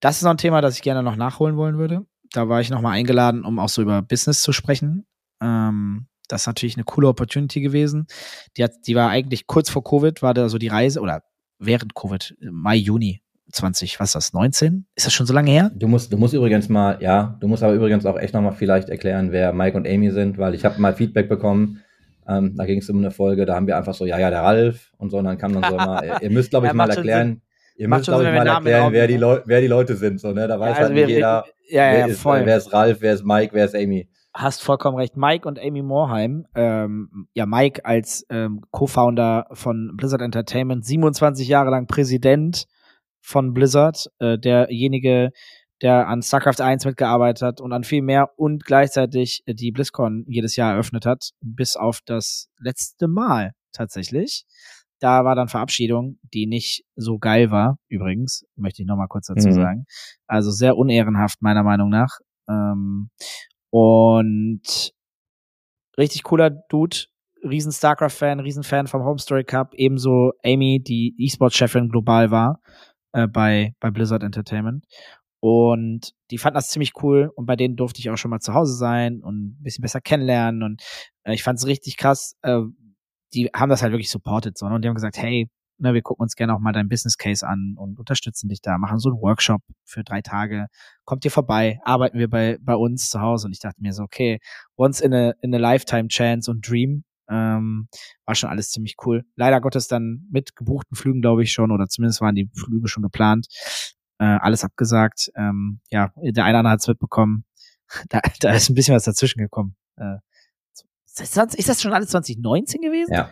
[0.00, 2.06] das ist noch ein Thema, das ich gerne noch nachholen wollen würde.
[2.32, 5.06] Da war ich nochmal eingeladen, um auch so über Business zu sprechen.
[5.42, 8.06] Ähm, das ist natürlich eine coole Opportunity gewesen.
[8.56, 11.22] Die, hat, die war eigentlich kurz vor Covid, war da so die Reise, oder
[11.58, 13.20] während Covid, Mai, Juni
[13.52, 14.86] 20, was ist das, 19?
[14.94, 15.70] Ist das schon so lange her?
[15.74, 18.88] Du musst, du musst übrigens mal, ja, du musst aber übrigens auch echt nochmal vielleicht
[18.88, 21.80] erklären, wer Mike und Amy sind, weil ich habe mal Feedback bekommen,
[22.28, 24.42] ähm, da ging es um eine Folge, da haben wir einfach so, ja, ja, der
[24.42, 26.76] Ralf und so, und dann kam dann so immer, ihr, ihr müsst, glaube ich, Ja,
[26.76, 27.42] mal erklären,
[27.80, 29.16] ihr Macht müsst, schon glaube ich, mal erklären, wer Raum die.
[29.16, 31.84] Leu wer die Leute sind, so, ne, da weiß also halt wir- nicht jeder, Ja,
[31.86, 32.42] ja, wer, ja, ist, voll.
[32.44, 34.08] wer ist Ralf, wer ist Mike, wer ist Amy.
[34.34, 35.16] hast vollkommen recht.
[35.16, 41.70] Mike und Amy Morheim, ähm, ja, Mike als ähm, Co-Founder von Blizzard Entertainment, 27 Jahre
[41.70, 42.66] lang Präsident
[43.20, 45.30] von Blizzard, äh, derjenige,
[45.82, 50.24] der an StarCraft 1 mitgearbeitet hat und an viel mehr und gleichzeitig äh, die BlizzCon
[50.28, 54.44] jedes Jahr eröffnet hat, bis auf das letzte Mal tatsächlich.
[55.00, 59.48] Da war dann Verabschiedung, die nicht so geil war, übrigens, möchte ich nochmal kurz dazu
[59.48, 59.52] Mhm.
[59.52, 59.84] sagen.
[60.26, 62.18] Also sehr unehrenhaft, meiner Meinung nach.
[62.48, 63.10] Ähm,
[63.70, 64.92] und
[65.98, 66.96] richtig cooler Dude,
[67.42, 72.60] riesen StarCraft-Fan, riesen Fan vom Homestory Cup, ebenso Amy, die E-Sport-Chefin global war
[73.12, 74.84] äh, bei, bei Blizzard Entertainment.
[75.42, 78.52] Und die fanden das ziemlich cool und bei denen durfte ich auch schon mal zu
[78.52, 80.62] Hause sein und ein bisschen besser kennenlernen.
[80.62, 80.82] Und
[81.24, 82.36] äh, ich fand es richtig krass.
[82.42, 82.60] Äh,
[83.34, 84.74] die haben das halt wirklich supported, so, ne?
[84.74, 85.48] und die haben gesagt, hey,
[85.80, 88.78] ne, wir gucken uns gerne auch mal dein Business Case an und unterstützen dich da,
[88.78, 90.66] machen so einen Workshop für drei Tage,
[91.04, 93.46] kommt ihr vorbei, arbeiten wir bei, bei uns zu Hause.
[93.46, 94.38] Und ich dachte mir so, okay,
[94.76, 97.04] once in a, in a lifetime chance und dream.
[97.28, 97.88] Ähm,
[98.26, 99.24] war schon alles ziemlich cool.
[99.36, 103.04] Leider Gottes dann mit gebuchten Flügen, glaube ich schon, oder zumindest waren die Flüge schon
[103.04, 103.46] geplant.
[104.18, 105.30] Äh, alles abgesagt.
[105.36, 107.44] Ähm, ja, der eine oder andere hat es mitbekommen.
[108.08, 109.74] Da, da ist ein bisschen was dazwischen gekommen.
[109.96, 110.18] Äh,
[111.20, 113.12] ist, das, schon alles 2019 gewesen?
[113.14, 113.30] Ja,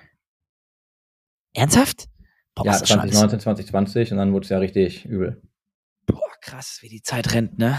[1.54, 2.06] Ernsthaft?
[2.54, 5.42] Boah, ja ist das schon alles- 2019, 2020 und dann wurde es ja richtig übel.
[6.06, 7.78] Boah, krass, wie die Zeit rennt, ne?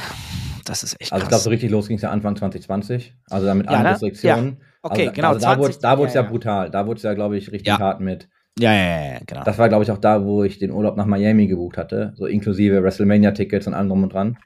[0.65, 1.29] Das ist echt Also ich krass.
[1.29, 3.91] glaube, so richtig los ging es ja Anfang 2020, also dann mit Ja, allen ne?
[3.91, 4.61] Restriktionen.
[4.83, 5.27] okay, also, genau.
[5.29, 6.31] Also da 20 wurde da wurde es ja, ja, ja.
[6.31, 6.71] brutal.
[6.71, 7.79] Da wurde es ja, glaube ich, richtig Ja.
[7.79, 8.29] hart mit.
[8.59, 9.43] ja, ja, ja, ja, genau.
[9.43, 12.25] Das war, glaube ich, auch da, wo ich den Urlaub nach Miami gebucht hatte, so
[12.25, 14.37] inklusive WrestleMania-Tickets und allem drum und dran.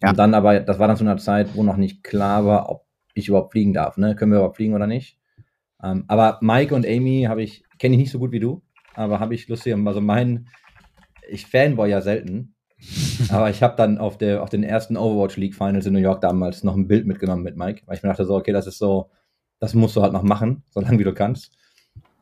[0.00, 0.10] Ja.
[0.10, 2.86] Und dann aber, das war dann zu einer Zeit, wo noch nicht klar war, ob
[3.20, 3.96] ich überhaupt fliegen darf.
[3.96, 4.14] Ne?
[4.16, 5.18] Können wir überhaupt fliegen oder nicht?
[5.82, 8.62] Ähm, aber Mike und Amy habe ich, kenne ich nicht so gut wie du,
[8.94, 10.48] aber habe ich lustig, also mein,
[11.28, 12.54] ich fanboy ja selten,
[13.30, 16.20] aber ich habe dann auf, der, auf den ersten Overwatch League Finals in New York
[16.20, 18.78] damals noch ein Bild mitgenommen mit Mike, weil ich mir dachte so, okay, das ist
[18.78, 19.10] so,
[19.60, 21.56] das musst du halt noch machen, so lange wie du kannst.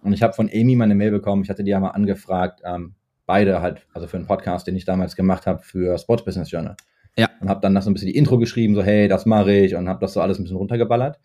[0.02, 2.94] Und ich habe von Amy meine Mail bekommen, ich hatte die ja mal angefragt, ähm,
[3.26, 6.76] beide halt, also für einen Podcast, den ich damals gemacht habe für Sports Business Journal.
[7.18, 7.30] Ja.
[7.40, 9.74] Und habe dann noch so ein bisschen die Intro geschrieben, so hey, das mache ich
[9.74, 11.18] und habe das so alles ein bisschen runtergeballert.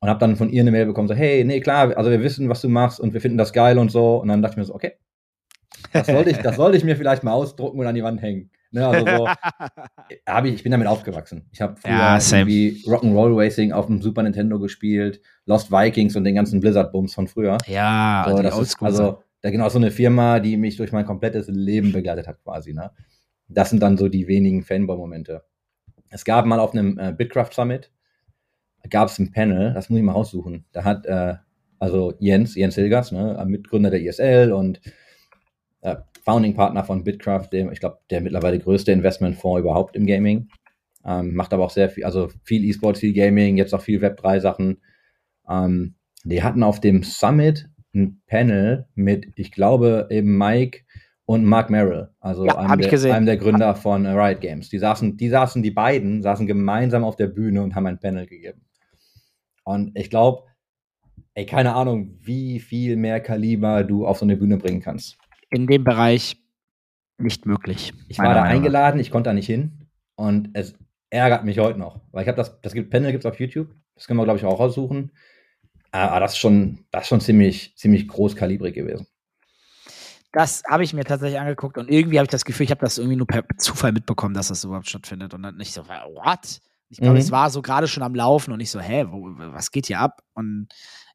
[0.00, 2.48] Und habe dann von ihr eine Mail bekommen, so hey, nee, klar, also wir wissen,
[2.48, 4.18] was du machst und wir finden das geil und so.
[4.18, 4.92] Und dann dachte ich mir so, okay,
[5.92, 8.50] das sollte ich, das sollte ich mir vielleicht mal ausdrucken und an die Wand hängen.
[8.70, 9.28] Ne, also so,
[10.28, 11.48] hab ich, ich bin damit aufgewachsen.
[11.52, 16.24] Ich habe früher Ja, irgendwie Rock'n'Roll Racing auf dem Super Nintendo gespielt, Lost Vikings und
[16.24, 17.56] den ganzen Blizzard-Bums von früher.
[17.66, 21.48] ja, So, das ist, also, da genau so eine Firma, die mich durch mein komplettes
[21.48, 22.74] Leben begleitet hat, quasi.
[22.74, 22.90] Ne?
[23.48, 25.44] Das sind dann so die wenigen Fanboy-Momente.
[26.10, 27.90] Es gab mal auf einem äh, Bitcraft Summit,
[28.90, 30.64] gab es ein Panel, das muss ich mal raussuchen.
[30.72, 31.34] Da hat äh,
[31.78, 34.80] also Jens, Jens Hilgers, ne, Mitgründer der ISL und
[35.80, 40.48] äh, Founding Partner von Bitcraft, dem, ich glaube, der mittlerweile größte Investmentfonds überhaupt im Gaming.
[41.04, 44.82] Ähm, macht aber auch sehr viel, also viel E-Sports, viel Gaming, jetzt auch viel Web3-Sachen.
[45.48, 50.80] Ähm, die hatten auf dem Summit ein Panel mit, ich glaube, eben Mike
[51.28, 54.70] und Mark Merrill, also Ja, einem, der, einem der Gründer von äh, Riot Games.
[54.70, 58.26] Die saßen, die saßen, die beiden saßen gemeinsam auf der Bühne und haben ein Panel
[58.26, 58.62] gegeben.
[59.62, 60.44] Und ich glaube,
[61.34, 65.18] ey, keine Ahnung, wie viel mehr Kaliber du auf so eine Bühne bringen kannst.
[65.50, 66.38] in dem Bereich
[67.18, 67.92] nicht möglich.
[68.08, 69.86] Ich war da eingeladen, ich konnte da nicht hin.
[70.14, 70.76] Und es,
[71.10, 72.00] ärgert mich heute noch.
[72.10, 73.68] Weil ich habe das, das gibt, Panel gibt es auf YouTube.
[73.96, 75.12] Das können wir, glaube ich, auch raussuchen.
[75.90, 79.06] Aber das ist schon, das ist schon ziemlich, ziemlich großkalibrig gewesen.
[80.32, 82.98] Das habe ich mir tatsächlich angeguckt und irgendwie habe ich das Gefühl, ich habe das
[82.98, 86.60] irgendwie nur per Zufall mitbekommen, dass das überhaupt stattfindet und dann nicht so, what?
[86.90, 87.20] Ich glaube, Mhm.
[87.20, 90.00] es war so gerade schon am Laufen und ich so, hä, wo, was geht hier
[90.00, 90.22] ab?
[90.34, 90.68] Und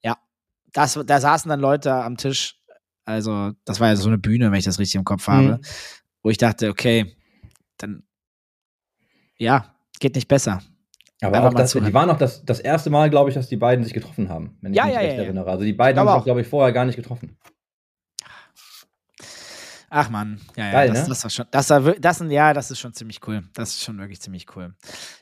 [0.04, 0.18] ja,
[0.72, 2.60] das, da saßen dann Leute am Tisch.
[3.06, 5.62] Also, das war ja so eine Bühne, wenn ich das richtig im Kopf habe, Mhm.
[6.24, 7.16] wo ich dachte, okay,
[7.78, 8.04] dann,
[9.38, 10.62] ja, geht nicht besser.
[11.22, 11.88] Aber auch das, zuhören.
[11.90, 14.58] die waren auch das, das erste Mal, glaube ich, dass die beiden sich getroffen haben,
[14.62, 15.50] wenn ich Ja, mich ja, recht ja, erinnere.
[15.50, 17.38] Also die beiden haben sich, glaube ich, vorher gar nicht getroffen.
[19.96, 21.10] Ach man, ja, ja, Geil, das, ne?
[21.10, 23.44] das war schon, das war, das, ja, das ist schon ziemlich cool.
[23.54, 24.74] Das ist schon wirklich ziemlich cool.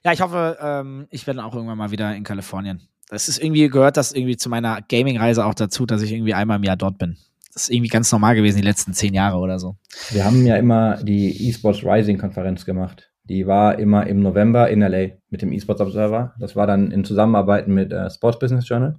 [0.05, 2.81] Ja, ich hoffe, ähm, ich werde auch irgendwann mal wieder in Kalifornien.
[3.09, 6.55] Das ist irgendwie, gehört das irgendwie zu meiner Gaming-Reise auch dazu, dass ich irgendwie einmal
[6.55, 7.17] im Jahr dort bin.
[7.53, 9.75] Das ist irgendwie ganz normal gewesen, die letzten zehn Jahre oder so.
[10.09, 13.11] Wir haben ja immer die eSports Rising Konferenz gemacht.
[13.25, 16.33] Die war immer im November in LA mit dem eSports Observer.
[16.39, 18.95] Das war dann in Zusammenarbeit mit äh, Sports Business Journal.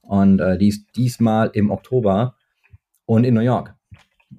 [0.00, 2.36] Und äh, die ist diesmal im Oktober
[3.04, 3.74] und in New York.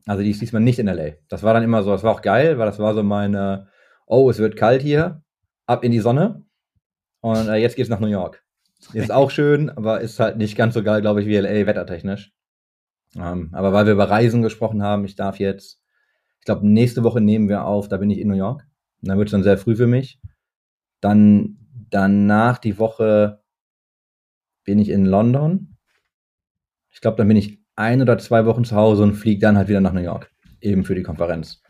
[0.05, 1.13] Also die ist diesmal nicht in LA.
[1.29, 3.67] Das war dann immer so, das war auch geil, weil das war so meine,
[4.05, 5.23] oh, es wird kalt hier,
[5.65, 6.43] ab in die Sonne.
[7.21, 8.43] Und äh, jetzt geht's nach New York.
[8.93, 12.33] Ist auch schön, aber ist halt nicht ganz so geil, glaube ich, wie LA wettertechnisch.
[13.15, 15.81] Ähm, aber weil wir über Reisen gesprochen haben, ich darf jetzt,
[16.39, 18.67] ich glaube, nächste Woche nehmen wir auf, da bin ich in New York.
[19.01, 20.19] Und dann wird es dann sehr früh für mich.
[21.01, 21.57] Dann
[21.89, 23.41] danach die Woche
[24.63, 25.77] bin ich in London.
[26.89, 29.67] Ich glaube, dann bin ich ein oder zwei Wochen zu Hause und fliege dann halt
[29.67, 30.31] wieder nach New York.
[30.61, 31.61] Eben für die Konferenz.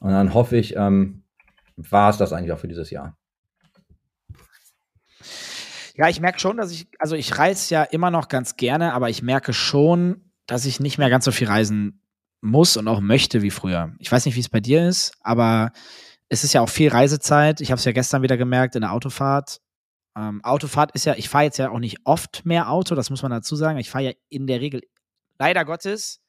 [0.00, 1.24] Und dann hoffe ich, ähm,
[1.76, 3.16] war es das eigentlich auch für dieses Jahr.
[5.96, 9.10] Ja, ich merke schon, dass ich, also ich reise ja immer noch ganz gerne, aber
[9.10, 12.02] ich merke schon, dass ich nicht mehr ganz so viel reisen
[12.40, 13.92] muss und auch möchte wie früher.
[13.98, 15.72] Ich weiß nicht, wie es bei dir ist, aber
[16.28, 17.60] es ist ja auch viel Reisezeit.
[17.60, 19.60] Ich habe es ja gestern wieder gemerkt in der Autofahrt.
[20.16, 23.22] Ähm, Autofahrt ist ja, ich fahre jetzt ja auch nicht oft mehr Auto, das muss
[23.22, 23.78] man dazu sagen.
[23.78, 24.80] Ich fahre ja in der Regel,
[25.40, 26.20] leider Gottes,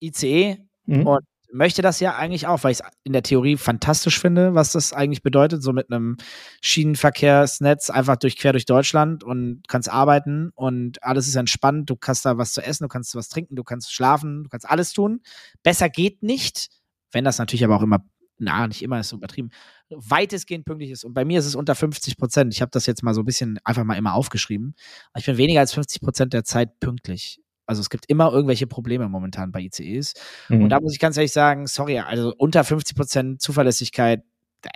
[0.00, 1.06] ICE Mhm.
[1.06, 4.72] Und möchte das ja eigentlich auch, weil ich es in der Theorie fantastisch finde, was
[4.72, 6.16] das eigentlich bedeutet, so mit einem
[6.62, 12.24] Schienenverkehrsnetz einfach durch quer durch Deutschland und kannst arbeiten und alles ist entspannt, du kannst
[12.24, 15.20] da was zu essen, du kannst was trinken, du kannst schlafen, du kannst alles tun.
[15.62, 16.70] Besser geht nicht,
[17.12, 18.04] wenn das natürlich aber auch immer,
[18.38, 19.50] na, nicht immer ist so übertrieben,
[19.90, 21.04] weitestgehend pünktlich ist.
[21.04, 22.52] Und bei mir ist es unter 50 Prozent.
[22.52, 24.74] Ich habe das jetzt mal so ein bisschen einfach mal immer aufgeschrieben.
[25.16, 27.43] Ich bin weniger als 50 Prozent der Zeit pünktlich.
[27.66, 30.14] Also es gibt immer irgendwelche Probleme momentan bei ICEs.
[30.48, 30.64] Mhm.
[30.64, 34.22] Und da muss ich ganz ehrlich sagen, sorry, also unter 50% Zuverlässigkeit,
[34.62, 34.70] da-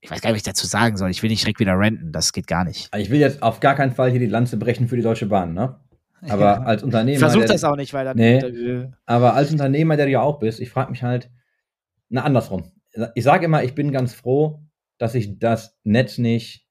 [0.00, 1.10] ich weiß gar nicht, was ich dazu sagen soll.
[1.10, 2.90] Ich will nicht direkt wieder renten, das geht gar nicht.
[2.96, 5.54] ich will jetzt auf gar keinen Fall hier die Lanze brechen für die Deutsche Bahn,
[5.54, 5.78] ne?
[6.28, 7.18] Aber als ich Unternehmer.
[7.20, 8.16] versuche der- das auch nicht, weil dann.
[8.16, 8.38] Nee.
[8.38, 11.30] äh, Aber als Unternehmer, der du ja auch bist, ich frage mich halt,
[12.08, 12.70] na andersrum.
[13.14, 14.60] Ich sage immer, ich bin ganz froh,
[14.98, 16.66] dass ich das Netz nicht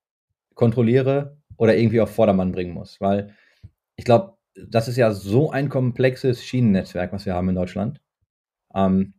[0.53, 3.33] kontrolliere oder irgendwie auf Vordermann bringen muss, weil
[3.95, 4.37] ich glaube,
[4.69, 8.01] das ist ja so ein komplexes Schienennetzwerk, was wir haben in Deutschland.
[8.73, 9.13] Ähm,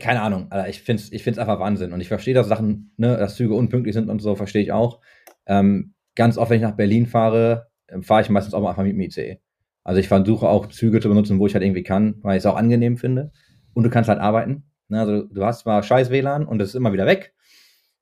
[0.00, 2.92] keine Ahnung, Alter, ich finde es ich find's einfach Wahnsinn und ich verstehe, dass Sachen,
[2.96, 5.00] ne, dass Züge unpünktlich sind und so, verstehe ich auch.
[5.46, 8.84] Ähm, ganz oft, wenn ich nach Berlin fahre, äh, fahre ich meistens auch mal einfach
[8.84, 9.38] mit dem ICE.
[9.84, 12.46] Also ich versuche auch Züge zu benutzen, wo ich halt irgendwie kann, weil ich es
[12.46, 13.32] auch angenehm finde.
[13.74, 14.64] Und du kannst halt arbeiten.
[14.88, 15.00] Ne?
[15.00, 17.34] Also du hast zwar scheiß WLAN und es ist immer wieder weg.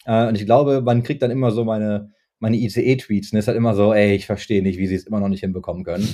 [0.04, 3.28] Äh, und ich glaube, man kriegt dann immer so meine, meine ICE-Tweets.
[3.28, 5.40] Es ist halt immer so, ey, ich verstehe nicht, wie sie es immer noch nicht
[5.40, 6.06] hinbekommen können.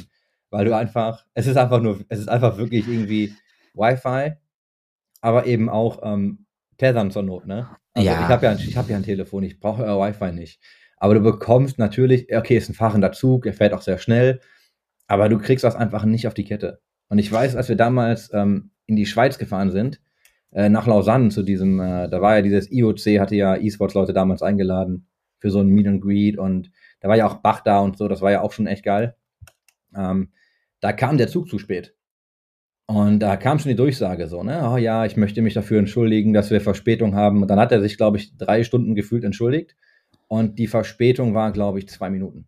[0.51, 3.33] Weil du einfach, es ist einfach nur, es ist einfach wirklich irgendwie
[3.75, 4.33] Wi-Fi,
[5.21, 6.47] aber eben auch ähm,
[6.79, 7.69] Tethern zur Not, ne?
[7.95, 8.21] Also Ja.
[8.23, 10.61] ich habe ja, ein- ich hab ja ein Telefon, ich brauche euer Wi-Fi nicht.
[10.99, 14.41] Aber du bekommst natürlich, okay, ist ein fahrender Zug, er fährt auch sehr schnell,
[15.09, 16.81] aber du kriegst das einfach nicht auf die Kette.
[17.09, 20.01] Und ich weiß, als wir damals ähm, in die Schweiz gefahren sind,
[20.53, 24.43] äh, nach Lausanne zu diesem, äh, da war ja dieses IOC, hatte ja E-Sports-Leute damals
[24.43, 25.06] eingeladen
[25.39, 26.71] für so ein Meet and Greet und
[27.01, 29.17] da war ja auch Bach da und so, das war ja auch schon echt geil.
[29.95, 30.33] Ähm,
[30.81, 31.95] da kam der Zug zu spät.
[32.87, 36.33] Und da kam schon die Durchsage so, ne, oh ja, ich möchte mich dafür entschuldigen,
[36.33, 37.43] dass wir Verspätung haben.
[37.43, 39.75] Und dann hat er sich, glaube ich, drei Stunden gefühlt entschuldigt.
[40.29, 42.47] Und die Verspätung war, glaube ich, zwei Minuten.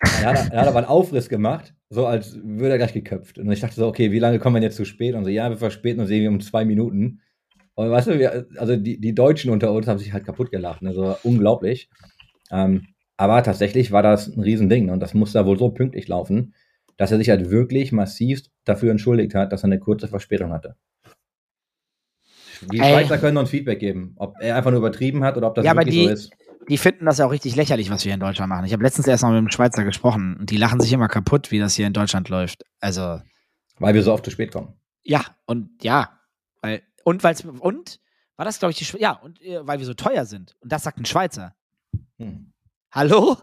[0.00, 3.38] Er hat, er hat aber einen Aufriss gemacht, so als würde er gleich geköpft.
[3.38, 5.16] Und ich dachte so, okay, wie lange kommen wir jetzt zu spät?
[5.16, 7.20] Und so, ja, wir verspäten uns irgendwie um zwei Minuten.
[7.78, 10.82] Und weißt du, wir, also die, die Deutschen unter uns haben sich halt kaputt gelacht.
[10.82, 10.92] Ne?
[10.92, 11.88] So unglaublich.
[12.50, 12.86] Ähm,
[13.16, 14.86] aber tatsächlich war das ein Riesending.
[14.86, 14.92] Ne?
[14.92, 16.54] Und das muss da wohl so pünktlich laufen,
[16.96, 20.74] dass er sich halt wirklich massivst dafür entschuldigt hat, dass er eine kurze Verspätung hatte.
[22.72, 22.92] Die Ey.
[22.92, 25.76] Schweizer können uns Feedback geben, ob er einfach nur übertrieben hat oder ob das Ja,
[25.76, 26.30] wirklich die- so ist.
[26.68, 28.64] Die finden das ja auch richtig lächerlich, was wir hier in Deutschland machen.
[28.66, 31.50] Ich habe letztens erst noch mit einem Schweizer gesprochen und die lachen sich immer kaputt,
[31.52, 32.64] wie das hier in Deutschland läuft.
[32.80, 33.20] Also,
[33.78, 34.74] Weil wir so oft zu spät kommen.
[35.04, 36.18] ja, und ja.
[36.60, 38.00] Weil, und weil's, und
[38.36, 40.54] War das, glaube ich, die Schwe Ja, und äh, weil wir so teuer sind.
[40.60, 41.54] Und das sagt ein Schweizer.
[42.18, 42.52] Hm.
[42.92, 43.38] Hallo?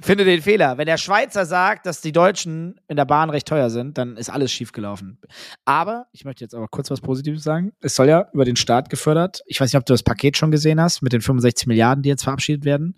[0.00, 0.78] Finde den Fehler.
[0.78, 4.30] Wenn der Schweizer sagt, dass die Deutschen in der Bahn recht teuer sind, dann ist
[4.30, 5.20] alles schiefgelaufen.
[5.64, 7.72] Aber, ich möchte jetzt aber kurz was Positives sagen.
[7.80, 9.42] Es soll ja über den Staat gefördert.
[9.46, 12.10] Ich weiß nicht, ob du das Paket schon gesehen hast, mit den 65 Milliarden, die
[12.10, 12.96] jetzt verabschiedet werden.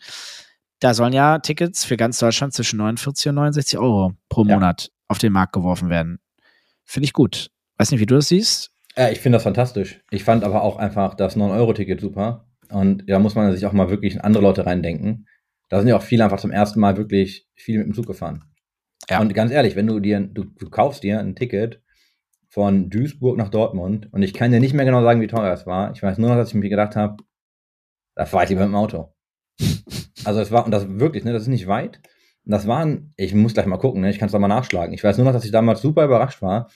[0.80, 4.54] Da sollen ja Tickets für ganz Deutschland zwischen 49 und 69 Euro pro Ja.
[4.54, 6.18] Monat auf den Markt geworfen werden.
[6.84, 7.50] Finde ich gut.
[7.78, 8.72] Weiß nicht, wie du das siehst.
[8.96, 10.00] Ja, ich finde das fantastisch.
[10.10, 12.46] Ich fand aber auch einfach das 9-Euro-Ticket super.
[12.70, 15.26] Und da muss man sich auch mal wirklich in andere Leute reindenken.
[15.68, 18.44] Da sind ja auch viele einfach zum ersten Mal wirklich viel mit dem Zug gefahren.
[19.08, 19.20] Ja.
[19.20, 21.82] Und ganz ehrlich, wenn du dir, du, du kaufst dir ein Ticket
[22.48, 25.66] von Duisburg nach Dortmund und ich kann dir nicht mehr genau sagen, wie teuer es
[25.66, 25.92] war.
[25.92, 27.22] Ich weiß nur noch, dass ich mir gedacht habe,
[28.16, 29.14] da fahre ich lieber mit dem Auto.
[30.22, 31.98] Also es war, und das wirklich, ne, das ist nicht weit.
[32.44, 34.92] Und das waren, ich muss gleich mal gucken, ne, ich kann es doch mal nachschlagen.
[34.92, 36.70] Ich weiß nur noch, dass ich damals super überrascht war,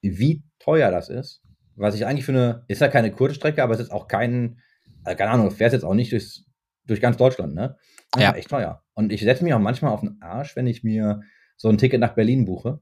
[0.00, 1.42] wie teuer das ist.
[1.76, 4.60] Was ich eigentlich für eine, ist ja keine kurze Strecke, aber es ist auch kein,
[5.04, 6.46] also keine Ahnung, du fährst jetzt auch nicht durchs,
[6.86, 7.76] durch ganz Deutschland, ne?
[8.12, 8.28] Das Ja.
[8.30, 8.82] war echt teuer.
[8.94, 11.20] Und ich setze mich auch manchmal auf den Arsch, wenn ich mir
[11.56, 12.80] so ein Ticket nach Berlin buche.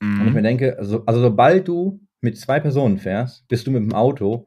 [0.00, 0.32] Und ich Mhm.
[0.32, 4.46] mir denke, also, also sobald du mit zwei Personen fährst, bist du mit dem Auto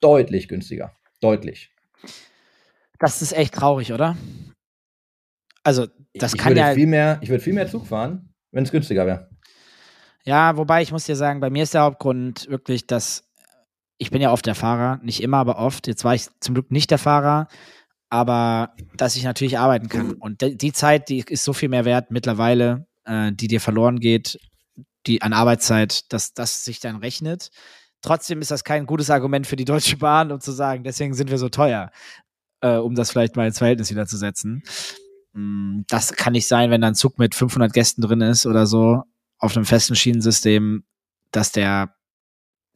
[0.00, 0.94] deutlich günstiger.
[1.20, 1.74] Deutlich.
[2.98, 4.16] Das ist echt traurig, oder?
[5.64, 6.74] Also, das ich kann würde ja.
[6.74, 9.30] viel mehr, ich würde viel mehr Zug fahren, wenn es günstiger wäre.
[10.24, 13.24] Ja, wobei ich muss dir sagen, bei mir ist der Hauptgrund wirklich, dass
[13.98, 15.86] ich bin ja oft der Fahrer, nicht immer, aber oft.
[15.86, 17.48] Jetzt war ich zum Glück nicht der Fahrer,
[18.10, 20.14] aber dass ich natürlich arbeiten kann.
[20.14, 24.38] Und die Zeit, die ist so viel mehr wert mittlerweile, äh, die dir verloren geht,
[25.06, 27.50] die an Arbeitszeit, dass das sich dann rechnet.
[28.02, 31.30] Trotzdem ist das kein gutes Argument für die Deutsche Bahn, um zu sagen, deswegen sind
[31.30, 31.90] wir so teuer,
[32.60, 34.62] äh, um das vielleicht mal ins Verhältnis wieder zu setzen.
[35.32, 38.66] Mm, Das kann nicht sein, wenn da ein Zug mit 500 Gästen drin ist oder
[38.66, 39.02] so
[39.42, 40.84] auf einem festen Schienensystem,
[41.32, 41.94] dass der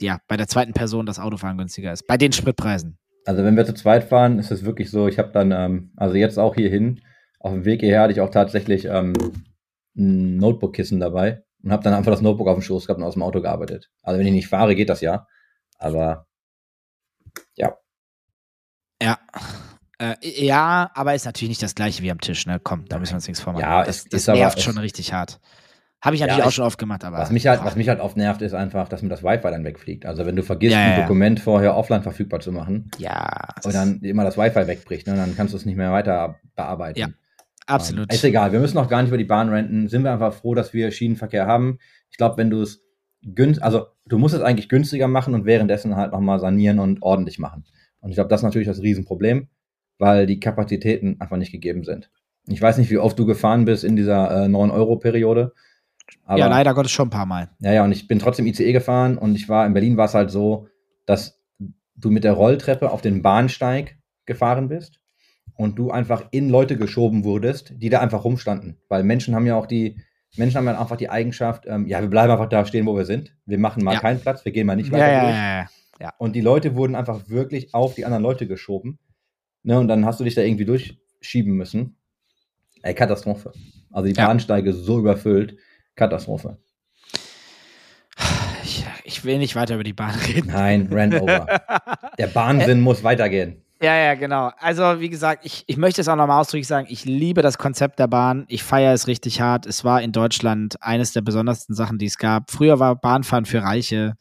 [0.00, 2.06] ja bei der zweiten Person das Autofahren günstiger ist.
[2.06, 2.98] Bei den Spritpreisen.
[3.24, 6.14] Also wenn wir zu zweit fahren, ist es wirklich so, ich habe dann, ähm, also
[6.16, 7.00] jetzt auch hierhin,
[7.40, 9.14] auf dem Weg hierher hatte ich auch tatsächlich ähm,
[9.96, 13.14] ein Notebook-Kissen dabei und habe dann einfach das Notebook auf dem Schoß gehabt und aus
[13.14, 13.90] dem Auto gearbeitet.
[14.02, 15.26] Also wenn ich nicht fahre, geht das ja.
[15.78, 16.26] Aber
[19.02, 19.18] Ja.
[19.98, 22.60] Äh, ja, aber ist natürlich nicht das gleiche wie am Tisch, ne?
[22.62, 23.62] Komm, da müssen wir uns nichts vormachen.
[23.64, 25.40] Ja, das, es das ist aber- nervt es- schon richtig hart.
[26.02, 27.18] Habe ich natürlich Ja, auch schon oft gemacht, aber.
[27.18, 29.64] was mich halt, was mich halt oft nervt, ist einfach, dass mir das Wi-Fi dann
[29.64, 30.06] wegfliegt.
[30.06, 31.02] Also wenn du vergisst, Ja, ein ja.
[31.02, 35.34] Dokument vorher offline verfügbar zu machen ja, und dann immer das Wi-Fi wegbricht, ne, dann
[35.36, 36.98] kannst du es nicht mehr weiter bearbeiten.
[36.98, 37.08] Ja,
[37.66, 38.10] absolut.
[38.12, 39.88] Ähm, Ist egal, wir müssen auch gar nicht über die Bahn renten.
[39.88, 41.78] Sind wir einfach froh, dass wir Schienenverkehr haben.
[42.10, 42.82] Ich glaube, wenn du es
[43.22, 47.38] günst, also du musst es eigentlich günstiger machen und währenddessen halt nochmal sanieren und ordentlich
[47.38, 47.64] machen.
[48.00, 49.48] Und ich glaube, das ist natürlich das Riesenproblem,
[49.98, 52.10] weil die Kapazitäten einfach nicht gegeben sind.
[52.46, 55.52] Ich weiß nicht, wie oft du gefahren bist in dieser äh, 9-Euro-Periode.
[56.24, 57.50] Aber, ja, leider Gottes schon ein paar Mal.
[57.60, 60.14] Ja, ja, und ich bin trotzdem ICE gefahren und ich war, in Berlin war es
[60.14, 60.68] halt so,
[61.04, 61.40] dass
[61.94, 65.00] du mit der Rolltreppe auf den Bahnsteig gefahren bist
[65.54, 68.78] und du einfach in Leute geschoben wurdest, die da einfach rumstanden.
[68.88, 70.00] Weil Menschen haben ja auch die,
[70.36, 73.04] Menschen haben ja einfach die Eigenschaft, ähm, ja, wir bleiben einfach da stehen, wo wir
[73.06, 73.34] sind.
[73.46, 74.00] Wir machen mal Ja.
[74.00, 75.34] keinen Platz, wir gehen mal nicht weiter ja, durch.
[75.34, 75.66] ja,
[76.00, 76.12] ja.
[76.18, 78.98] Und die Leute wurden einfach wirklich auf die anderen Leute geschoben.
[79.62, 81.96] Ne, und dann hast du dich da irgendwie durchschieben müssen.
[82.82, 83.52] Ey, Katastrophe.
[83.90, 84.14] Also die.
[84.14, 85.56] Bahnsteige so überfüllt.
[85.96, 86.58] Katastrophe.
[88.62, 90.50] Ich, ich will nicht weiter über die Bahn reden.
[90.52, 91.46] Nein, Rand over.
[92.18, 93.62] Der Bahnsinn muss weitergehen.
[93.82, 94.52] Ja, ja, genau.
[94.58, 97.98] Also, wie gesagt, ich, ich möchte es auch nochmal ausdrücklich sagen, ich liebe das Konzept
[97.98, 98.46] der Bahn.
[98.48, 99.66] Ich feiere es richtig hart.
[99.66, 102.50] Es war in Deutschland eines der besondersten Sachen, die es gab.
[102.50, 104.14] Früher war Bahnfahren für Reiche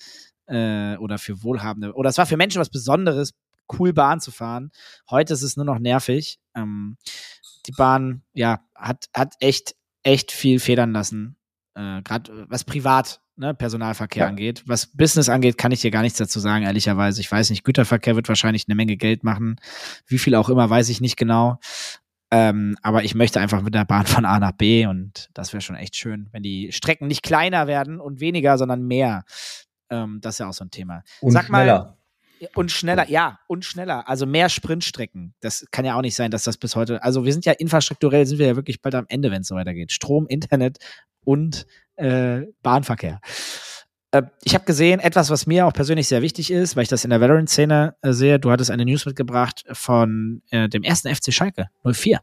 [0.48, 1.94] äh, oder für Wohlhabende.
[1.94, 3.32] Oder es war für Menschen was Besonderes,
[3.80, 4.72] cool Bahn zu fahren.
[5.10, 6.38] Heute ist es nur noch nervig.
[6.54, 6.98] Ähm,
[7.66, 11.38] die Bahn, ja, hat, hat echt, echt viel federn lassen.
[11.76, 14.30] Äh, Gerade was privat, ne, Personalverkehr Ja.
[14.30, 14.64] angeht.
[14.66, 17.22] Was Business angeht, kann ich dir gar nichts dazu sagen, ehrlicherweise.
[17.22, 19.58] Ich weiß nicht, Güterverkehr wird wahrscheinlich eine Menge Geld machen.
[20.08, 21.60] Wie viel auch immer, weiß ich nicht genau.
[22.32, 25.62] Ähm, aber ich möchte einfach mit der Bahn von A nach B und das wäre
[25.62, 29.24] schon echt schön, wenn die Strecken nicht kleiner werden und weniger, sondern mehr.
[29.92, 31.04] Ähm, das ist ja auch so ein Thema.
[31.22, 31.98] Und Sag mal- schneller.
[32.54, 34.10] Und schneller, ja, und schneller.
[34.10, 35.34] Also mehr Sprintstrecken.
[35.40, 37.02] Das kann ja auch nicht sein, dass das bis heute.
[37.02, 39.56] Also wir sind ja infrastrukturell, sind wir ja wirklich bald am Ende, wenn es so
[39.56, 39.92] weitergeht.
[39.94, 40.78] Strom, Internet
[41.26, 41.66] und
[41.98, 43.20] äh, Bahnverkehr.
[44.12, 47.04] Äh, ich habe gesehen, etwas, was mir auch persönlich sehr wichtig ist, weil ich das
[47.04, 48.40] in der Valorant-Szene äh, sehe.
[48.40, 52.20] Du hattest eine News mitgebracht von äh, dem ersten FC Schalke 04.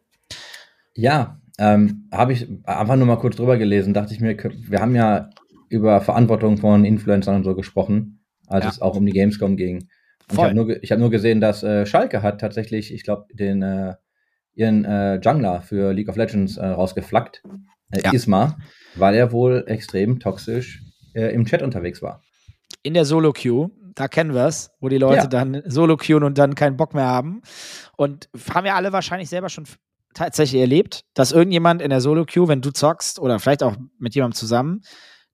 [0.95, 4.95] Ja, ähm, habe ich einfach nur mal kurz drüber gelesen, dachte ich mir, wir haben
[4.95, 5.31] ja
[5.69, 8.71] über Verantwortung von Influencern und so gesprochen, als Ja.
[8.71, 9.89] es auch um die Gamescom ging.
[10.31, 13.27] Und ich habe nur, ich hab nur gesehen, dass äh, Schalke hat tatsächlich, ich glaube,
[13.35, 13.95] den äh,
[14.55, 17.43] ihren äh, Jungler für League of Legends äh, rausgeflaggt,
[17.93, 18.13] äh, Ja.
[18.13, 18.59] Isma,
[18.97, 20.83] weil er wohl extrem toxisch
[21.15, 22.23] äh, im Chat unterwegs war.
[22.83, 25.27] In der Solo-Queue, da kennen wir es, wo die Leute Ja.
[25.27, 27.43] dann solo queuen und dann keinen Bock mehr haben.
[27.97, 29.65] Und haben ja alle wahrscheinlich selber schon
[30.15, 34.37] tatsächlich erlebt, dass irgendjemand in der Solo-Queue, wenn du zockst oder vielleicht auch mit jemandem
[34.37, 34.83] zusammen,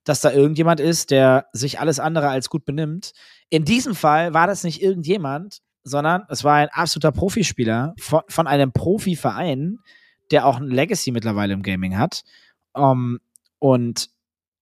[0.04, 3.12] dass da irgendjemand ist, der sich alles andere als gut benimmt.
[3.50, 8.46] In diesem Fall war das nicht irgendjemand, sondern es war ein absoluter Profispieler von, von
[8.46, 9.78] einem Profiverein,
[10.30, 12.22] der auch ein Legacy mittlerweile im Gaming hat.
[12.78, 13.20] Ähm,
[13.58, 14.08] und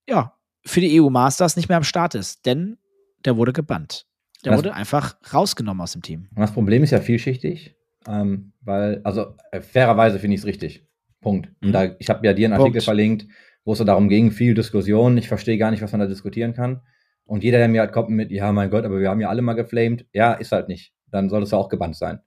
[0.08, 2.78] ja, für die EU Masters nicht mehr am Start ist, denn
[3.24, 4.06] der wurde gebannt.
[4.44, 6.28] Der Was- wurde einfach rausgenommen aus dem Team.
[6.34, 7.76] Und das Problem ist ja vielschichtig,
[8.08, 10.86] ähm, weil, also äh, fairerweise finde ich es richtig.
[11.20, 11.48] Punkt.
[11.60, 11.72] Und Mhm.
[11.72, 12.84] da, ich habe ja dir einen Artikel Punkt.
[12.84, 13.26] verlinkt,
[13.64, 15.18] wo es so darum ging, viel Diskussion.
[15.18, 16.82] Ich verstehe gar nicht, was man da diskutieren kann.
[17.24, 19.42] Und jeder, der mir halt kommt mit, ja, mein Gott, aber wir haben ja alle
[19.42, 20.92] mal geflamed, ja, ist halt nicht.
[21.10, 22.20] Dann solltest du auch gebannt sein.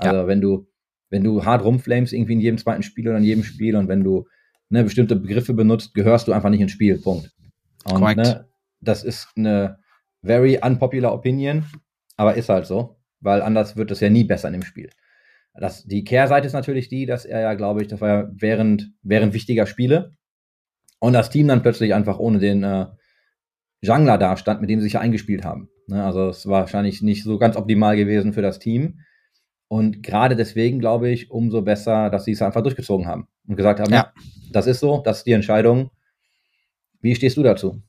[0.00, 0.68] Also wenn du,
[1.08, 4.04] wenn du hart rumflamest, irgendwie in jedem zweiten Spiel oder in jedem Spiel und wenn
[4.04, 4.26] du
[4.68, 6.98] ne, bestimmte Begriffe benutzt, gehörst du einfach nicht ins Spiel.
[6.98, 7.30] Punkt.
[7.84, 8.18] Und Korrekt.
[8.18, 8.48] ne,
[8.80, 9.78] das ist eine
[10.22, 11.64] very unpopular opinion,
[12.16, 14.90] aber ist halt so, weil anders wird es ja nie besser in dem Spiel.
[15.54, 18.92] Das, die Kehrseite ist natürlich die, dass er ja, glaube ich, das war ja während,
[19.02, 20.16] während wichtiger Spiele
[20.98, 22.86] und das Team dann plötzlich einfach ohne den äh,
[23.82, 25.68] Jungler da stand, mit dem sie sich ja eingespielt haben.
[25.86, 29.00] Ne, also es war wahrscheinlich nicht so ganz optimal gewesen für das Team.
[29.68, 33.80] Und gerade deswegen glaube ich, umso besser, dass sie es einfach durchgezogen haben und gesagt
[33.80, 34.12] haben, Ja.
[34.52, 35.90] das ist so, das ist die Entscheidung.
[37.00, 37.82] Wie stehst du dazu?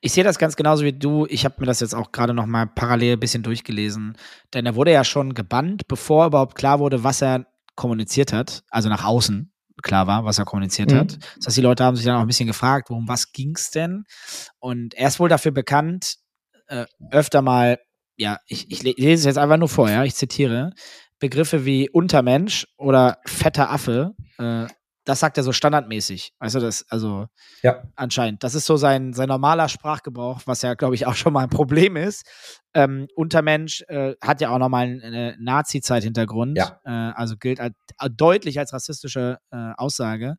[0.00, 1.26] Ich sehe das ganz genauso wie du.
[1.30, 4.16] Ich habe mir das jetzt auch gerade noch mal parallel ein bisschen durchgelesen.
[4.52, 8.64] Denn er wurde ja schon gebannt, bevor überhaupt klar wurde, was er kommuniziert hat.
[8.70, 9.50] Also nach außen
[9.82, 10.96] klar war, was er kommuniziert Mhm.
[10.98, 11.18] hat.
[11.38, 14.04] Das heißt, die Leute haben sich dann auch ein bisschen gefragt, worum was ging's denn?
[14.58, 16.16] Und er ist wohl dafür bekannt,
[16.68, 17.78] äh, öfter mal,
[18.16, 20.72] ja, ich, ich le- lese es jetzt einfach nur vor, ja, ich zitiere,
[21.18, 24.66] Begriffe wie Untermensch oder fetter Affe, äh,
[25.06, 26.32] das sagt er so standardmäßig.
[26.38, 27.26] Weißt du, das, also
[27.62, 27.82] Ja.
[27.94, 28.42] anscheinend.
[28.42, 31.50] Das ist so sein, sein normaler Sprachgebrauch, was ja, glaube ich, auch schon mal ein
[31.50, 32.24] Problem ist.
[32.72, 36.56] Ähm, Untermensch äh, hat ja auch nochmal eine Nazi-Zeit-Hintergrund.
[36.56, 36.80] Ja.
[36.84, 40.36] Äh, also gilt als, äh, deutlich als rassistische äh, Aussage.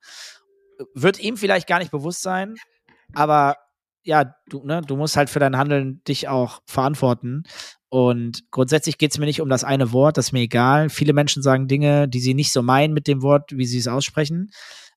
[0.95, 2.55] Wird ihm vielleicht gar nicht bewusst sein,
[3.13, 3.57] aber
[4.05, 7.43] ja, du, ne, du musst halt für dein Handeln dich auch verantworten.
[7.89, 10.89] Und grundsätzlich geht es mir nicht um das eine Wort, das ist mir egal.
[10.89, 13.87] Viele Menschen sagen Dinge, die sie nicht so meinen mit dem Wort, wie sie es
[13.87, 14.51] aussprechen.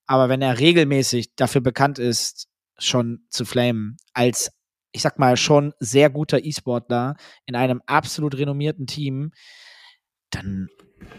[0.06, 2.48] Aber wenn er regelmäßig dafür bekannt ist,
[2.78, 4.50] schon zu flamen, als,
[4.92, 9.32] ich sag mal, schon sehr guter E-Sportler in einem absolut renommierten Team,
[10.30, 10.68] dann,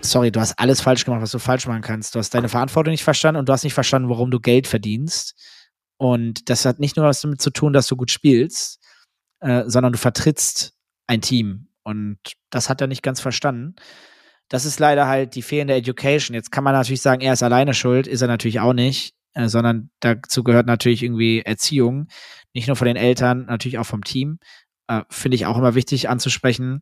[0.02, 2.14] sorry, du hast alles falsch gemacht, was du falsch machen kannst.
[2.14, 5.36] Du hast deine Verantwortung nicht verstanden und du hast nicht verstanden, warum du Geld verdienst.
[6.00, 8.80] Und das hat nicht nur was damit zu tun, dass du gut spielst,
[9.42, 10.74] äh, sondern du vertrittst
[11.08, 11.68] ein Team.
[11.84, 12.20] Und
[12.50, 13.76] das hat er nicht ganz verstanden.
[14.48, 16.34] Das ist leider halt die fehlende Education.
[16.36, 19.50] Jetzt kann man natürlich sagen, er ist alleine schuld, ist er natürlich auch nicht, äh,
[19.50, 22.08] sondern dazu gehört natürlich irgendwie Erziehung,
[22.54, 24.40] nicht nur von den Eltern, natürlich auch vom Team.
[24.88, 26.80] Äh, Finde ich auch immer wichtig anzusprechen.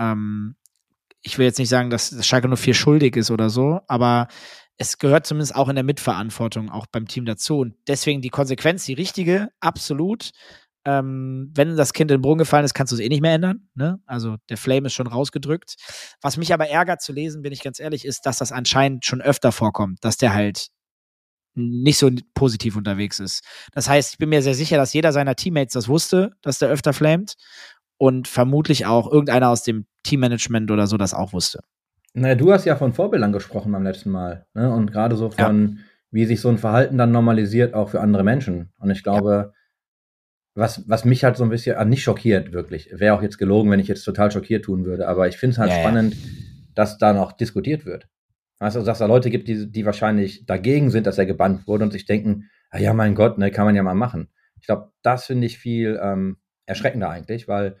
[0.00, 0.56] Ähm,
[1.22, 4.26] ich will jetzt nicht sagen, dass Schalke nur viel schuldig ist oder so, aber
[4.78, 7.58] es gehört zumindest auch in der Mitverantwortung auch beim Team dazu.
[7.58, 10.30] Und deswegen die Konsequenz, die richtige, absolut.
[10.84, 13.34] Ähm, wenn das Kind in den Brunnen gefallen ist, kannst du es eh nicht mehr
[13.34, 13.68] ändern.
[13.74, 14.00] Ne?
[14.06, 15.74] Also der Flame ist schon rausgedrückt.
[16.22, 19.20] Was mich aber ärgert zu lesen, bin ich ganz ehrlich, ist, dass das anscheinend schon
[19.20, 20.68] öfter vorkommt, dass der halt
[21.56, 23.42] nicht so positiv unterwegs ist.
[23.72, 26.68] Das heißt, ich bin mir sehr sicher, dass jeder seiner Teammates das wusste, dass der
[26.68, 27.34] öfter flamet
[27.96, 31.60] und vermutlich auch irgendeiner aus dem Teammanagement oder so das auch wusste.
[32.14, 34.46] Naja, du hast ja von Vorbildern gesprochen beim letzten Mal.
[34.54, 34.72] Ne?
[34.72, 35.80] Und gerade so von,
[36.10, 38.72] wie sich so ein Verhalten dann normalisiert, auch für andere Menschen.
[38.78, 39.52] Und ich glaube,
[40.54, 43.70] was, was mich halt so ein bisschen, ah, nicht schockiert wirklich, wäre auch jetzt gelogen,
[43.70, 45.82] wenn ich jetzt total schockiert tun würde, aber ich finde es halt Ja, ja.
[45.82, 46.16] spannend,
[46.74, 48.08] dass da noch diskutiert wird.
[48.58, 51.92] Also, dass da Leute gibt, die, die wahrscheinlich dagegen sind, dass er gebannt wurde und
[51.92, 54.28] sich denken, ah, ja, mein Gott, ne, kann man ja mal machen.
[54.60, 57.76] Ich glaube, das finde ich viel ähm, erschreckender eigentlich, weil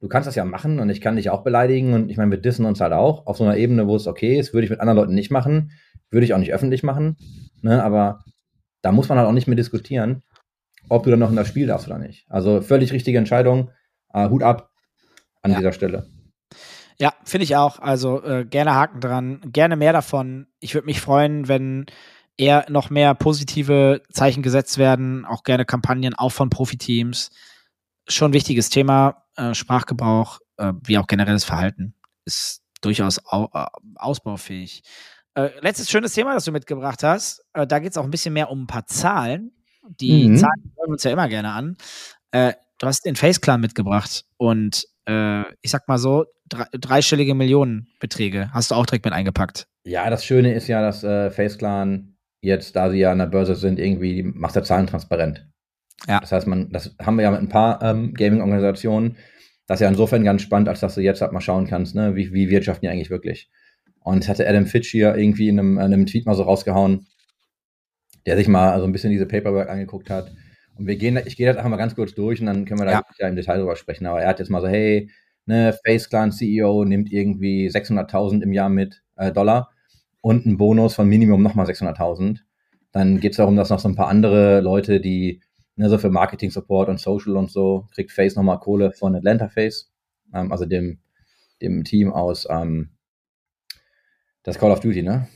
[0.00, 2.38] du kannst das ja machen und ich kann dich auch beleidigen und ich meine, wir
[2.38, 4.80] dissen uns halt auch auf so einer Ebene, wo es okay ist, würde ich mit
[4.80, 5.72] anderen Leuten nicht machen,
[6.10, 7.16] würde ich auch nicht öffentlich machen,
[7.62, 8.20] ne, aber
[8.82, 10.22] da muss man halt auch nicht mehr diskutieren,
[10.88, 12.26] ob du dann noch in das Spiel darfst oder nicht.
[12.30, 13.70] Also völlig richtige Entscheidung,
[14.12, 14.70] äh, Hut ab
[15.42, 15.58] an Ja.
[15.58, 16.06] dieser Stelle.
[17.00, 17.78] Ja, finde ich auch.
[17.78, 20.46] Also äh, gerne Haken dran, gerne mehr davon.
[20.58, 21.86] Ich würde mich freuen, wenn
[22.36, 27.30] eher noch mehr positive Zeichen gesetzt werden, auch gerne Kampagnen, auch von Profiteams.
[28.08, 31.94] Schon ein wichtiges Thema, äh, Sprachgebrauch, äh, wie auch generelles Verhalten,
[32.24, 34.82] ist durchaus au äh, ausbaufähig.
[35.34, 37.44] Äh, letztes schönes Thema, das du mitgebracht hast.
[37.52, 39.52] Äh, da geht es auch ein bisschen mehr um ein paar Zahlen.
[40.00, 40.36] Die Mhm.
[40.36, 41.76] Zahlen hören wir uns ja immer gerne an.
[42.30, 44.84] Äh, du hast den Face Clan mitgebracht und
[45.62, 49.66] ich sag mal so, drei, dreistellige Millionenbeträge hast du auch direkt mit eingepackt.
[49.84, 53.54] Ja, das Schöne ist ja, dass äh, FaceClan jetzt, da sie ja an der Börse
[53.54, 55.48] sind, irgendwie macht der Zahlen transparent.
[56.06, 56.20] Ja.
[56.20, 59.16] Das heißt, man, das haben wir ja mit ein paar ähm, Gaming-Organisationen.
[59.66, 62.14] das ist ja insofern ganz spannend, als dass du jetzt halt mal schauen kannst, ne,
[62.14, 63.50] wie, wie wirtschaften die eigentlich wirklich.
[64.00, 67.06] Und das hatte Adam Fitch hier irgendwie in einem, in einem Tweet mal so rausgehauen,
[68.26, 70.32] der sich mal so ein bisschen diese Paperwork angeguckt hat.
[70.76, 72.86] Und wir gehen, ich gehe das einfach mal ganz kurz durch und dann können wir
[72.86, 73.02] da Ja.
[73.18, 73.28] ja.
[73.28, 74.06] im Detail drüber sprechen.
[74.06, 75.10] Aber er hat jetzt mal so, hey,
[75.46, 79.70] ne, Face Clan CEO nimmt irgendwie 600.000 im Jahr mit äh, Dollar
[80.20, 82.38] und einen Bonus von Minimum nochmal 600.000.
[82.92, 85.42] Dann geht es darum, dass noch so ein paar andere Leute, die
[85.78, 89.48] ne, so für Marketing Support und Social und so, kriegt Face nochmal Kohle von Atlanta
[89.48, 89.90] Face,
[90.34, 90.98] ähm, also dem,
[91.62, 92.90] dem Team aus ähm,
[94.42, 95.28] das Call of Duty, ne?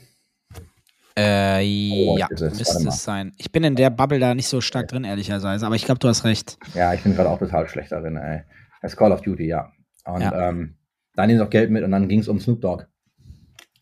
[1.15, 3.33] Äh, Oh, ja, müsste es sein.
[3.37, 6.07] Ich bin in der Bubble da nicht so stark drin, ehrlicherweise, aber ich glaube, du
[6.07, 6.57] hast recht.
[6.73, 8.41] Ja, ich bin gerade auch total schlecht darin, ey.
[8.81, 9.71] Das Call of Duty, ja.
[10.05, 10.49] Und Ja.
[10.49, 10.75] Ähm,
[11.15, 12.85] da nehmen sie auch Geld mit und dann ging es um Snoop Dogg.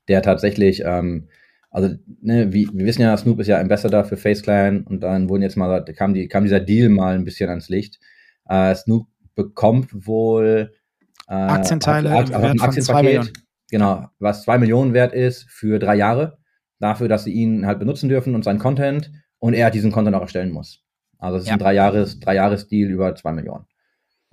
[0.10, 1.30] Der tatsächlich, ähm,
[1.72, 5.30] also, ne, wie, wir wissen ja, Snoop ist ja Ambassador für Face Clan und dann
[5.30, 8.00] wurden jetzt mal, kam, die, kam dieser Deal mal ein bisschen ans Licht.
[8.48, 10.74] Äh, Snoop bekommt wohl
[11.28, 13.34] äh, Aktienteile Wert ein von Aktienpaket.
[13.72, 16.38] Genau, was zwei Millionen wert ist für drei Jahre,
[16.80, 19.10] dafür, dass sie ihn halt benutzen dürfen und seinen Content
[19.40, 20.84] und er diesen Content auch erstellen muss.
[21.20, 21.54] Also es ist Ja.
[21.54, 23.66] ein drei Jahres, drei Jahres Deal über zwei Millionen.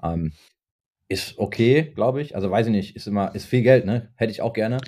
[0.03, 0.33] Ähm,
[1.09, 2.35] ist okay, glaube ich.
[2.35, 4.11] Also weiß ich nicht, ist immer, ist viel Geld, ne?
[4.17, 4.79] Hätte ich auch gerne.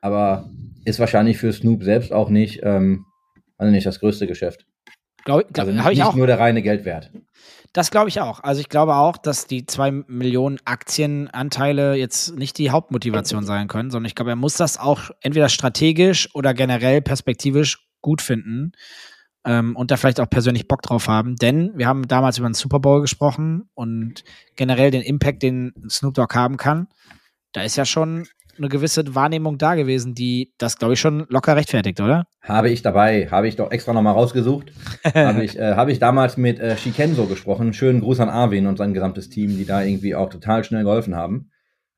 [0.00, 0.50] Aber
[0.84, 3.06] ist wahrscheinlich für Snoop selbst auch nicht, ähm,
[3.56, 4.66] also nicht das größte Geschäft.
[5.24, 6.14] Glaub, glaub, Also habe ich nicht auch.
[6.14, 7.10] nur der reine Geldwert.
[7.72, 8.40] Das glaube ich auch.
[8.40, 13.90] Also ich glaube auch, dass die zwei Millionen Aktienanteile jetzt nicht die Hauptmotivation sein können,
[13.90, 18.72] sondern ich glaube, er muss das auch entweder strategisch oder generell perspektivisch gut finden
[19.44, 21.36] ähm, und da vielleicht auch persönlich Bock drauf haben.
[21.36, 24.22] Denn wir haben damals über den Super Bowl gesprochen und
[24.56, 26.86] generell den Impact, den Snoop Dogg haben kann.
[27.52, 28.28] Da ist ja schon
[28.58, 32.26] eine gewisse Wahrnehmung da gewesen, die das, glaube ich, schon locker rechtfertigt, oder?
[32.42, 34.72] Habe ich dabei, habe ich doch extra nochmal rausgesucht.
[35.14, 37.72] habe ich, äh, habe ich damals mit äh, Shikenzo gesprochen.
[37.72, 41.14] Schönen Gruß an Arvin und sein gesamtes Team, die da irgendwie auch total schnell geholfen
[41.14, 41.50] haben.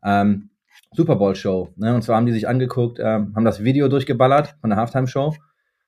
[0.05, 0.51] Ähm,
[0.93, 1.73] Super Bowl Show.
[1.77, 1.95] Ne?
[1.95, 5.35] Und zwar haben die sich angeguckt, ähm, haben das Video durchgeballert von der Halftime Show,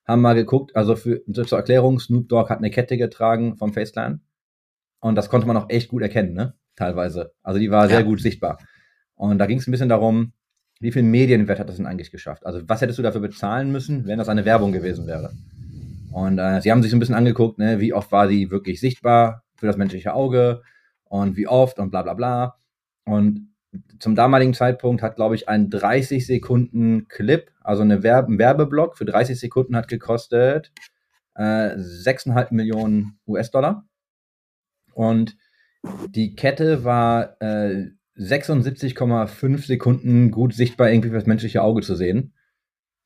[0.06, 3.92] haben mal geguckt, also für, zur Erklärung, Snoop Dogg hat eine Kette getragen vom Face
[3.92, 4.20] Clan.
[5.00, 6.54] Und das konnte man auch echt gut erkennen, ne?
[6.76, 7.32] Teilweise.
[7.42, 8.04] Also die war sehr Ja.
[8.04, 8.58] gut sichtbar.
[9.14, 10.32] Und da ging es ein bisschen darum,
[10.80, 12.46] wie viel Medienwert hat das denn eigentlich geschafft?
[12.46, 15.32] Also was hättest du dafür bezahlen müssen, wenn das eine Werbung gewesen wäre?
[16.12, 18.80] Und äh, sie haben sich so ein bisschen angeguckt, ne, wie oft war sie wirklich
[18.80, 20.62] sichtbar für das menschliche Auge
[21.04, 22.56] und wie oft und bla bla bla.
[23.04, 23.48] Und
[23.98, 28.96] zum damaligen Zeitpunkt hat, glaube ich, ein 30 Sekunden Clip, also eine Werbe ein Werbeblock
[28.96, 30.72] für 30 Sekunden hat gekostet
[31.38, 33.86] äh, 6,5 Millionen US-Dollar.
[34.92, 35.36] Und
[36.08, 42.34] die Kette war äh, 76,5 Sekunden gut sichtbar irgendwie für das menschliche Auge zu sehen.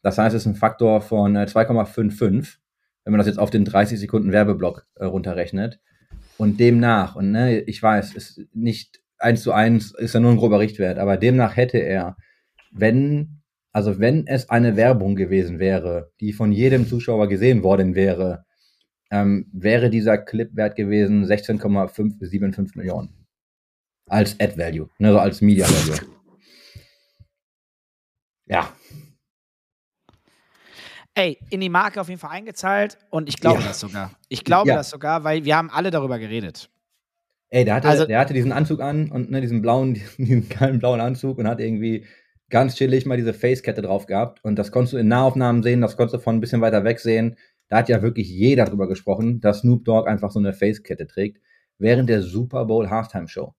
[0.02, 2.56] Das heißt, es ist ein Faktor von äh, 2,55,
[3.04, 5.80] wenn man das jetzt auf den 30 Sekunden Werbeblock äh, runterrechnet.
[6.38, 10.38] Und demnach, und ne, ich weiß, ist nicht eins zu eins, ist ja nur ein
[10.38, 12.16] grober Richtwert, aber demnach hätte er,
[12.72, 18.44] wenn, also wenn es eine Werbung gewesen wäre, die von jedem Zuschauer gesehen worden wäre,
[19.10, 23.21] ähm, wäre dieser Clip wert gewesen 16,5 bis 7,5 Millionen.
[24.12, 25.98] Als Ad Value, ne, so als Media Value.
[28.46, 28.70] Ja,
[31.14, 33.68] Ey, in die Marke auf jeden Fall eingezahlt und ich glaube Ja.
[33.68, 34.12] das sogar.
[34.30, 34.76] Ich glaube Ja.
[34.76, 36.70] das sogar, weil wir haben alle darüber geredet.
[37.50, 40.78] Ey, der hatte, Also- der hatte diesen Anzug an und ne, diesen blauen, diesen geilen
[40.78, 42.06] blauen Anzug und hat irgendwie
[42.48, 44.42] ganz chillig mal diese Facekette drauf gehabt.
[44.42, 46.98] Und das konntest du in Nahaufnahmen sehen, das konntest du von ein bisschen weiter weg
[46.98, 47.36] sehen.
[47.68, 51.42] Da hat ja wirklich jeder drüber gesprochen, dass Snoop Dogg einfach so eine Facekette trägt.
[51.78, 53.54] Während der Super Bowl Halftime Show.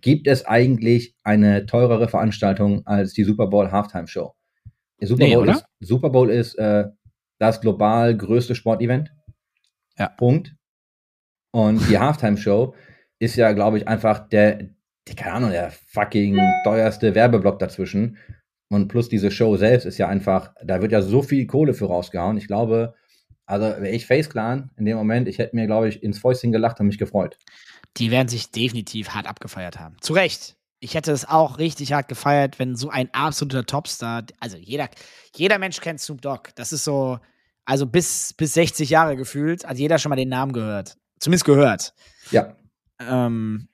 [0.00, 4.34] Gibt es eigentlich eine teurere Veranstaltung als die Super Bowl Halftime Show?
[5.00, 5.52] Der Super Nee, Bowl oder?
[5.52, 6.84] ist, Super Bowl ist äh,
[7.38, 9.12] das global größte Sportevent.
[9.98, 10.08] Ja.
[10.08, 10.54] Punkt.
[11.52, 12.74] Und die Halftime Show
[13.18, 14.70] ist ja, glaube ich, einfach der,
[15.08, 18.18] die, keine Ahnung, der fucking teuerste Werbeblock dazwischen.
[18.70, 21.86] Und plus diese Show selbst ist ja einfach, da wird ja so viel Kohle für
[21.86, 22.36] rausgehauen.
[22.38, 22.94] Ich glaube,
[23.46, 26.50] also wäre ich Face Clan in dem Moment, ich hätte mir, glaube ich, ins Fäustchen
[26.50, 27.38] gelacht und mich gefreut.
[27.96, 29.96] Die werden sich definitiv hart abgefeiert haben.
[30.00, 30.56] Zu Recht.
[30.80, 34.88] Ich hätte es auch richtig hart gefeiert, wenn so ein absoluter Topstar, also jeder,
[35.34, 36.50] jeder Mensch kennt Snoop Dogg.
[36.56, 37.18] Das ist so,
[37.64, 40.96] also bis, bis 60 Jahre gefühlt, hat jeder schon mal den Namen gehört.
[41.18, 41.94] Zumindest gehört.
[42.30, 42.56] Ja.
[43.00, 43.68] Ähm,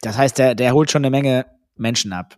[0.00, 1.46] das heißt, der, der holt schon eine Menge
[1.76, 2.36] Menschen ab.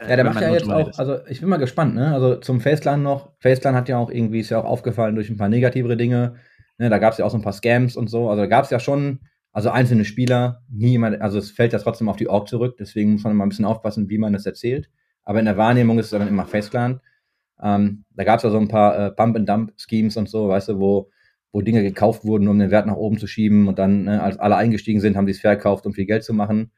[0.00, 2.14] Ja, der macht ja jetzt auch, also ich bin mal gespannt, ne?
[2.14, 5.36] Also zum Faceclan noch, Faceclan hat ja auch irgendwie, ist ja auch aufgefallen durch ein
[5.36, 6.36] paar negativere Dinge.
[6.78, 6.88] Ne?
[6.88, 8.30] Da gab es ja auch so ein paar Scams und so.
[8.30, 9.20] Also da gab es ja schon,
[9.52, 13.12] also einzelne Spieler, nie jemand, also es fällt ja trotzdem auf die Org zurück, deswegen
[13.12, 14.90] muss man mal ein bisschen aufpassen, wie man das erzählt.
[15.24, 17.00] Aber in der Wahrnehmung ist es dann immer Faceclan.
[17.62, 21.10] Ähm, da gab es ja so ein paar äh, Pump-and-Dump-Schemes und so, weißt du, wo,
[21.52, 24.38] wo Dinge gekauft wurden, um den Wert nach oben zu schieben und dann, ne, als
[24.38, 26.70] alle eingestiegen sind, haben sie es verkauft, um viel Geld zu machen.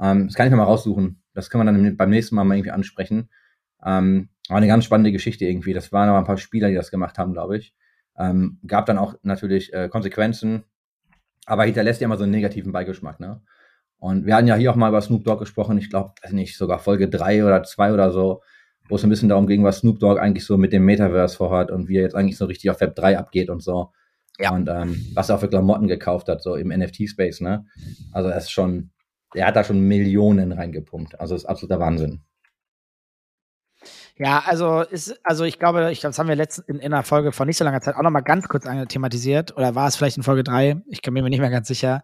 [0.00, 1.22] Ähm, das kann ich mir mal raussuchen.
[1.34, 3.30] Das kann man dann beim nächsten Mal mal irgendwie ansprechen.
[3.84, 5.72] Ähm, war eine ganz spannende Geschichte irgendwie.
[5.72, 7.74] Das waren aber ein paar Spieler, die das gemacht haben, glaube ich.
[8.16, 10.64] Ähm, gab dann auch natürlich äh, Konsequenzen,
[11.48, 13.40] aber hinterlässt ja immer so einen negativen Beigeschmack, ne?
[13.98, 16.56] Und wir hatten ja hier auch mal über Snoop Dogg gesprochen, ich glaube, weiß nicht,
[16.56, 18.42] sogar Folge drei oder zwei oder so,
[18.88, 21.70] wo es ein bisschen darum ging, was Snoop Dogg eigentlich so mit dem Metaverse vorhat
[21.70, 23.90] und wie er jetzt eigentlich so richtig auf Web 3 abgeht und so.
[24.38, 24.52] Ja.
[24.52, 27.66] Und ähm, was er auch für Klamotten gekauft hat, so im NFT-Space, ne?
[28.12, 28.90] Also er ist schon,
[29.34, 31.18] er hat da schon Millionen reingepumpt.
[31.18, 32.20] Also ist absoluter Wahnsinn.
[34.18, 37.04] Ja, also ist, also ich glaube, ich glaube, das haben wir letzten in, in einer
[37.04, 39.56] Folge vor nicht so langer Zeit auch noch mal ganz kurz thematisiert.
[39.56, 40.80] Oder war es vielleicht in Folge drei?
[40.88, 42.02] Ich bin mir nicht mehr ganz sicher.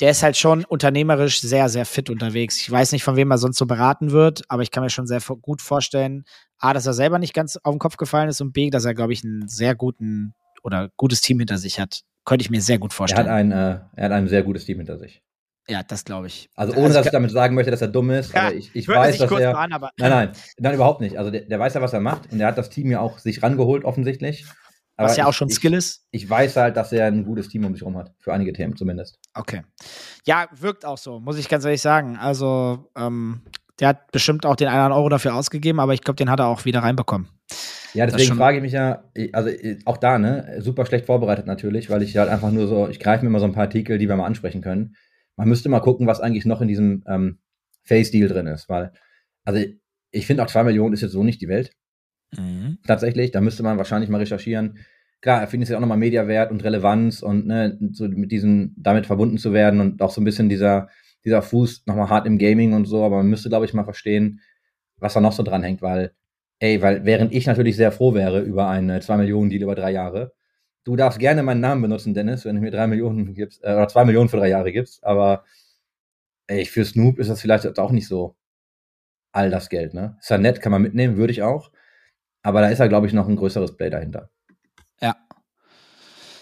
[0.00, 2.58] Der ist halt schon unternehmerisch sehr, sehr fit unterwegs.
[2.58, 5.06] Ich weiß nicht, von wem er sonst so beraten wird, aber ich kann mir schon
[5.06, 6.24] sehr gut vorstellen,
[6.58, 8.94] A, dass er selber nicht ganz auf den Kopf gefallen ist und B, dass er,
[8.94, 10.32] glaube ich, einen sehr guten
[10.62, 12.00] oder gutes Team hinter sich hat.
[12.24, 13.26] Könnte ich mir sehr gut vorstellen.
[13.26, 15.22] Er hat ein, äh, er hat ein sehr gutes Team hinter sich.
[15.68, 16.50] Ja, das glaube ich.
[16.56, 18.34] Also ohne, also, dass ich damit sagen möchte, dass er dumm ist.
[18.34, 19.56] Ja, ich, ich weiß, dass er.
[19.56, 21.16] An, nein, nein, nein, überhaupt nicht.
[21.16, 23.18] Also der, der, weiß ja, was er macht und der hat das Team ja auch
[23.18, 24.46] sich rangeholt offensichtlich.
[24.96, 26.06] Aber was ja auch schon ich, Skill ist.
[26.10, 28.12] Ich weiß halt, dass er ein gutes Team um sich herum hat.
[28.18, 29.18] Für einige Themen zumindest.
[29.34, 29.62] Okay.
[30.26, 32.16] Ja, wirkt auch so, muss ich ganz ehrlich sagen.
[32.16, 33.42] Also, ähm,
[33.78, 36.48] der hat bestimmt auch den einen Euro dafür ausgegeben, aber ich glaube, den hat er
[36.48, 37.28] auch wieder reinbekommen.
[37.94, 39.50] Ja, deswegen frage ich mich ja, also
[39.84, 43.24] auch da, ne, super schlecht vorbereitet natürlich, weil ich halt einfach nur so, ich greife
[43.24, 44.94] mir mal so ein paar Artikel, die wir mal ansprechen können
[45.40, 47.38] man müsste mal gucken, was eigentlich noch in diesem ähm,
[47.84, 48.92] Face-Deal drin ist, weil,
[49.42, 49.64] also
[50.10, 51.72] ich finde auch zwei Millionen ist jetzt so nicht die Welt.
[52.36, 52.76] Mhm.
[52.86, 54.76] Tatsächlich, da müsste man wahrscheinlich mal recherchieren.
[55.22, 58.74] Klar, er findet es ja auch nochmal Mediawert und Relevanz und ne, so mit diesen,
[58.76, 60.90] damit verbunden zu werden und auch so ein bisschen dieser,
[61.24, 64.40] dieser Fuß nochmal hart im Gaming und so, aber man müsste, glaube ich, mal verstehen,
[64.98, 66.12] was da noch so dran hängt, weil,
[66.58, 69.90] ey, weil während ich natürlich sehr froh wäre über einen 2 Millionen Deal über drei
[69.90, 70.34] Jahre,
[70.84, 73.88] Du darfst gerne meinen Namen benutzen, Dennis, wenn du mir drei Millionen gibst, äh, oder
[73.88, 75.44] zwei Millionen für drei Jahre gibst, aber
[76.46, 78.36] ey, für Snoop ist das vielleicht auch nicht so
[79.32, 80.16] all das Geld, ne?
[80.20, 81.70] Ist ja nett, kann man mitnehmen, würde ich auch.
[82.42, 84.30] Aber da ist ja, glaube ich, noch ein größeres Play dahinter.
[85.00, 85.16] Ja.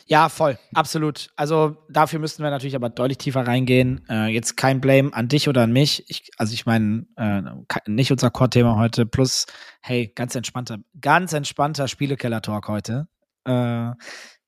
[0.06, 1.28] Ja, voll, absolut.
[1.36, 4.06] Also dafür müssten wir natürlich aber deutlich tiefer reingehen.
[4.08, 6.04] Äh, jetzt kein Blame an dich oder an mich.
[6.08, 7.42] Ich, also ich meine, äh,
[7.86, 9.04] nicht unser Core-Thema heute.
[9.04, 9.44] Plus,
[9.82, 13.08] hey, ganz entspannter, ganz entspannter Spielekeller-Talk heute.
[13.48, 13.94] Äh,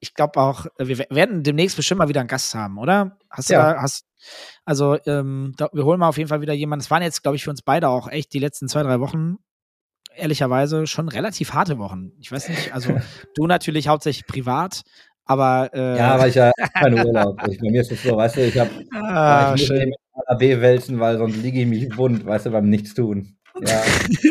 [0.00, 3.18] ich glaube auch, wir werden demnächst bestimmt mal wieder einen Gast haben, oder?
[3.28, 3.74] Hast du ja.
[3.74, 4.06] da, hast,
[4.64, 6.82] also ähm, da, wir holen mal auf jeden Fall wieder jemanden.
[6.82, 9.36] Es waren jetzt, glaube ich, für uns beide auch echt die letzten zwei, drei Wochen,
[10.16, 12.12] ehrlicherweise, schon relativ harte Wochen.
[12.18, 12.96] Ich weiß nicht, also
[13.34, 14.82] du natürlich hauptsächlich privat,
[15.24, 17.40] aber äh, Ja, aber ich habe keinen Urlaub.
[17.50, 19.92] Ich, bei mir ist es so, weißt du, ich habe ah, ich schön.
[20.26, 23.36] AB wälzen, weil sonst liege ich mich wund, weißt du, beim Nichtstun.
[23.60, 23.82] Ja.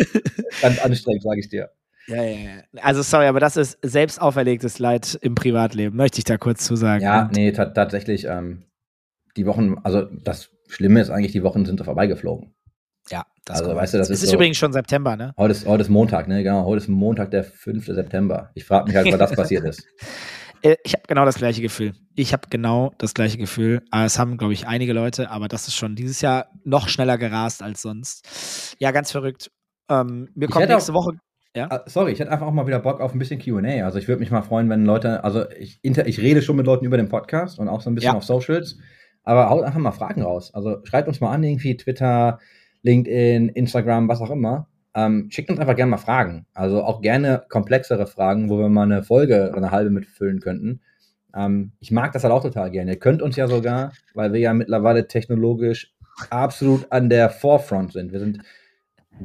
[0.62, 1.70] Ganz anstrengend, sage ich dir.
[2.10, 2.82] Ja, ja, ja.
[2.82, 6.76] Also sorry, aber das ist selbst auferlegtes Leid im Privatleben, möchte ich da kurz zu
[6.76, 7.04] sagen.
[7.04, 8.64] Ja, nee, tatsächlich, ähm,
[9.38, 12.56] die Wochen, also das Schlimme ist eigentlich, die Wochen sind vorbeigeflogen.
[13.12, 15.34] Ja, das also, weißt du, das es ist, ist so, übrigens schon September, ne?
[15.38, 16.44] Heute ist, heute ist Montag, ne?
[16.44, 17.86] Genau, heute ist Montag, der 5.
[17.86, 18.52] September.
[18.56, 19.84] Ich frage mich halt, wann das passiert ist.
[20.62, 21.94] Äh, ich habe genau das gleiche Gefühl.
[22.16, 23.82] Ich habe genau das gleiche Gefühl.
[23.92, 27.64] Es haben, glaube ich, einige Leute, aber das ist schon dieses Jahr noch schneller gerast
[27.64, 28.76] als sonst.
[28.80, 29.52] Ja, ganz verrückt.
[29.90, 31.14] Ähm, wir kommen nächste Woche
[31.56, 31.68] ja?
[31.70, 33.84] Ah, sorry, ich hätte einfach auch mal wieder Bock auf ein bisschen QA.
[33.84, 36.66] Also ich würde mich mal freuen, wenn Leute, also ich, inter, ich rede schon mit
[36.66, 38.18] Leuten über den Podcast und auch so ein bisschen ja.
[38.18, 38.78] auf Socials,
[39.24, 40.54] aber haut einfach mal Fragen raus.
[40.54, 42.40] Also schreibt uns mal an, irgendwie Twitter,
[42.84, 44.68] LinkedIn, Instagram, was auch immer.
[44.96, 46.46] Ähm, schickt uns einfach gerne mal Fragen.
[46.54, 50.82] Also auch gerne komplexere Fragen, wo wir mal eine Folge oder eine halbe mitfüllen könnten.
[51.36, 52.92] Ähm, ich mag das halt auch total gerne.
[52.92, 55.94] Ihr könnt uns ja sogar, weil wir ja mittlerweile technologisch
[56.30, 58.12] absolut an der Forefront sind.
[58.12, 58.40] Wir sind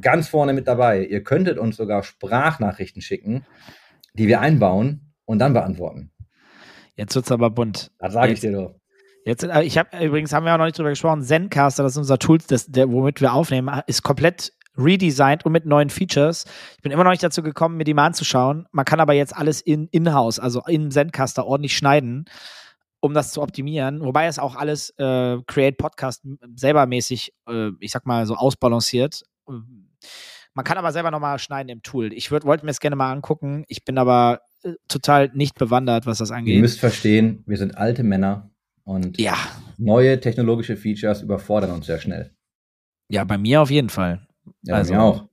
[0.01, 1.05] ganz vorne mit dabei.
[1.05, 3.47] Ihr könntet uns sogar Sprachnachrichten schicken,
[4.15, 6.11] die wir einbauen und dann beantworten.
[6.97, 7.91] Jetzt wird's aber bunt.
[7.99, 8.75] Das sage ich dir doch.
[9.25, 11.23] Jetzt, äh, ich habe übrigens haben wir auch noch nicht drüber gesprochen.
[11.23, 15.67] Zencaster, das ist unser Tool, das, der, womit wir aufnehmen, ist komplett redesigned und mit
[15.67, 16.45] neuen Features.
[16.77, 18.67] Ich bin immer noch nicht dazu gekommen, mir die mal anzuschauen.
[18.73, 22.27] Man kann aber jetzt alles in in-house, also im Zencaster ordentlich schneiden,
[23.01, 24.01] um das zu optimieren.
[24.01, 26.23] Wobei es auch alles äh, Create Podcast
[26.57, 29.23] selber mäßig, äh, ich sag mal so ausbalanciert.
[30.55, 32.13] Man kann aber selber nochmal schneiden im Tool.
[32.13, 33.65] Ich wollte mir das gerne mal angucken.
[33.67, 36.55] Ich bin aber äh, total nicht bewandert, was das angeht.
[36.55, 38.51] Ihr müsst verstehen, wir sind alte Männer
[38.85, 39.37] und ja.
[39.79, 42.35] neue technologische Features überfordern uns sehr schnell.
[43.09, 44.27] Ja, bei mir auf jeden Fall.
[44.63, 45.29] Ja, also, bei mir auch.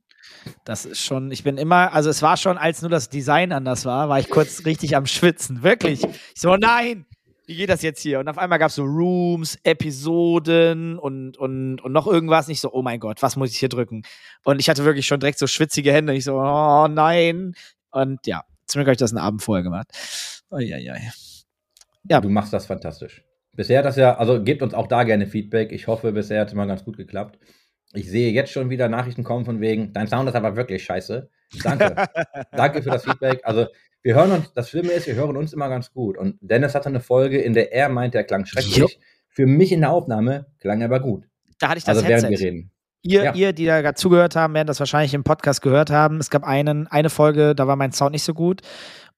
[0.66, 3.86] Das ist schon, ich bin immer, also es war schon, als nur das Design anders
[3.86, 5.62] war, war ich kurz richtig am Schwitzen.
[5.62, 6.04] Wirklich.
[6.04, 7.06] Ich so, nein,
[7.46, 8.20] wie geht das jetzt hier?
[8.20, 12.48] Und auf einmal gab es so Rooms, Episoden und, und, und noch irgendwas.
[12.48, 14.04] Nicht so, oh mein Gott, was muss ich hier drücken?
[14.44, 16.14] Und ich hatte wirklich schon direkt so schwitzige Hände.
[16.14, 17.54] Ich so, oh nein.
[17.92, 19.88] Und ja, zum Glück habe ich das einen Abend vorher gemacht.
[20.50, 20.96] Oh, ja, ja.
[22.08, 22.22] ja.
[22.22, 23.24] Du machst das fantastisch.
[23.54, 25.72] Bisher hat das ja, also gebt uns auch da gerne Feedback.
[25.72, 27.38] Ich hoffe, bisher hat es immer ganz gut geklappt.
[27.94, 31.30] Ich sehe jetzt schon wieder Nachrichten kommen von wegen, dein Sound ist aber wirklich scheiße.
[31.64, 31.96] Danke.
[32.54, 33.42] Danke für das Feedback.
[33.44, 33.68] Also,
[34.04, 36.18] wir hören uns, das Schlimme ist, wir hören uns immer ganz gut.
[36.18, 38.76] Und Dennis hatte eine Folge, in der er meint, der klang schrecklich.
[38.78, 38.88] Jo.
[39.30, 41.26] Für mich in der Aufnahme klang er aber gut.
[41.60, 42.24] Da hatte ich das Also, Headset.
[42.28, 42.72] während wir reden.
[43.04, 43.34] Ihr, Ja.
[43.34, 46.18] ihr, die da gerade zugehört haben, werden das wahrscheinlich im Podcast gehört haben.
[46.20, 48.62] Es gab einen, eine Folge, da war mein Sound nicht so gut.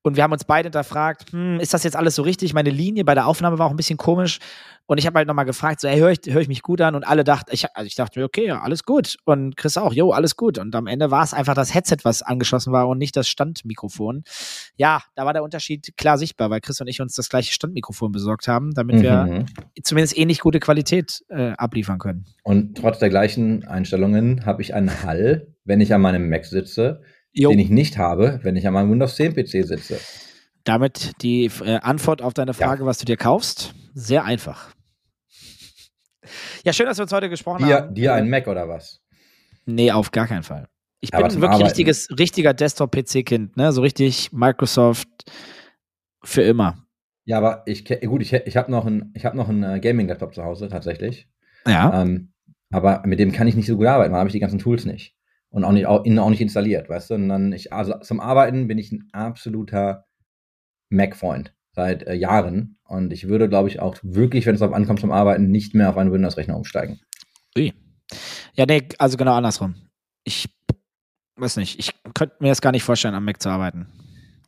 [0.04, 2.54] Und wir haben uns beide hinterfragt, hm, ist das jetzt alles so richtig?
[2.54, 4.40] Meine Linie bei der Aufnahme war auch ein bisschen komisch.
[4.86, 6.94] Und ich habe halt nochmal gefragt, so, ey, höre ich, hör ich mich gut an?
[6.94, 9.16] Und alle dachten, ich, also ich dachte mir, okay, ja, alles gut.
[9.24, 10.58] Und Chris auch, jo, alles gut.
[10.58, 14.26] Und am Ende war es einfach das Headset, was angeschlossen war und nicht das Standmikrofon.
[14.76, 18.12] Ja, da war der Unterschied klar sichtbar, weil Chris und ich uns das gleiche Standmikrofon
[18.12, 19.46] besorgt haben, damit wir Mhm.
[19.84, 22.26] zumindest ähnlich gute Qualität äh, abliefern können.
[22.44, 27.02] Und trotz der gleichen Einstellungen habe ich einen Hall, wenn ich an meinem Mac sitze,
[27.34, 27.50] Jo.
[27.50, 30.00] den ich nicht habe, wenn ich an meinem Windows 10 PC sitze.
[30.64, 34.70] Damit die äh, Antwort auf deine Frage, was du dir kaufst, sehr einfach.
[36.64, 37.96] Ja, schön, dass wir uns heute gesprochen Dir, haben.
[37.96, 39.02] dir ein Mac oder was?
[39.66, 40.68] Nee, auf gar keinen Fall.
[41.02, 41.66] Ich Aber bin wirklich Arbeiten.
[41.66, 43.74] richtiges, richtiger Desktop-PC-Kind, ne?
[43.74, 45.10] So richtig Microsoft
[46.24, 46.78] für immer.
[47.26, 50.34] Ja, aber ich gut, ich, ich habe noch einen, ich habe noch einen äh, Gaming-Laptop
[50.34, 51.28] zu Hause tatsächlich.
[51.68, 52.02] Ja.
[52.02, 52.32] Ähm,
[52.72, 54.86] aber mit dem kann ich nicht so gut arbeiten, weil habe ich die ganzen Tools
[54.86, 55.16] nicht
[55.54, 57.14] und auch nicht auch, auch nicht installiert, weißt du?
[57.14, 60.06] Und dann ich also zum Arbeiten bin ich ein absoluter
[60.90, 65.00] Mac-Freund seit äh, Jahren und ich würde, glaube ich, auch wirklich, wenn es darauf ankommt
[65.00, 67.00] zum Arbeiten, nicht mehr auf einen Windows-Rechner umsteigen.
[67.58, 67.72] Ui.
[68.56, 69.76] Ja, nee, also genau andersrum.
[70.24, 70.50] Ich
[71.36, 73.88] weiß nicht, ich könnte mir das gar nicht vorstellen, am Mac zu arbeiten.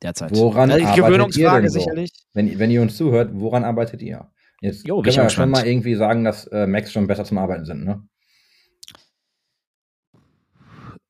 [0.02, 0.32] Derzeit.
[0.36, 1.80] Woran Also, arbeitet ihr denn so?
[1.80, 2.12] sicherlich.
[2.34, 4.28] Wenn, wenn ihr uns zuhört, woran arbeitet ihr?
[4.62, 7.26] Jetzt Jo, können ich wir ja schon mal irgendwie sagen, dass äh, Macs schon besser
[7.26, 8.08] zum Arbeiten sind, ne?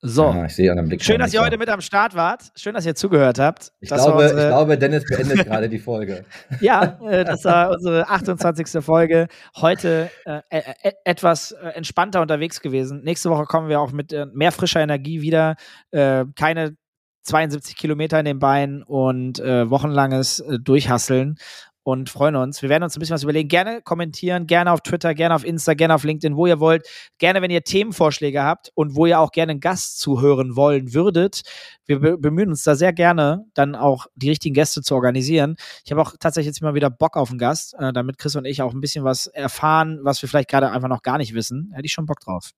[0.08, 0.32] So.
[0.88, 1.04] Blick.
[1.04, 2.52] Schön, dass ihr heute mit am Start wart.
[2.56, 3.72] Schön, dass ihr zugehört habt.
[3.80, 6.26] Ich glaube, unsere- ich glaube, Dennis beendet gerade die Folge.
[6.62, 8.84] Ja, äh, das war unsere 28.
[8.84, 9.28] Folge.
[9.58, 13.02] Heute äh, äh, äh, etwas äh, entspannter unterwegs gewesen.
[13.04, 15.56] Nächste Woche kommen wir auch mit äh, mehr frischer Energie wieder.
[15.92, 16.76] Keine
[17.24, 21.38] 72 Kilometer in den Beinen und wochenlanges Durchhasseln
[21.86, 22.64] und freuen uns.
[22.64, 23.48] Wir werden uns ein bisschen was überlegen.
[23.48, 26.88] Gerne kommentieren, gerne auf Twitter, gerne auf Insta, gerne auf LinkedIn, wo ihr wollt.
[27.20, 31.44] Gerne, wenn ihr Themenvorschläge habt und wo ihr auch gerne einen Gast zuhören wollen würdet.
[31.86, 35.58] Wir be bemühen uns da sehr gerne, dann auch die richtigen Gäste zu organisieren.
[35.86, 38.46] Ich habe auch tatsächlich jetzt mal wieder Bock auf einen Gast, äh, damit Chris und
[38.46, 41.70] ich auch ein bisschen was erfahren, was wir vielleicht gerade einfach noch gar nicht wissen.
[41.74, 42.50] Hätte ich schon Bock drauf.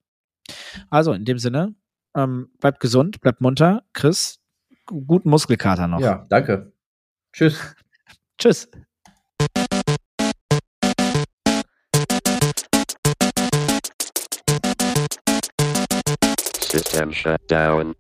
[0.90, 1.76] Also in dem Sinne,
[2.16, 3.84] ähm, bleibt gesund, bleibt munter.
[3.92, 4.40] Chris,
[4.86, 6.00] gu- guten Muskelkater noch.
[6.00, 6.72] Ja, danke.
[7.34, 7.76] Tschüss.
[8.38, 8.70] Tschüss.
[16.78, 17.96] System shut down.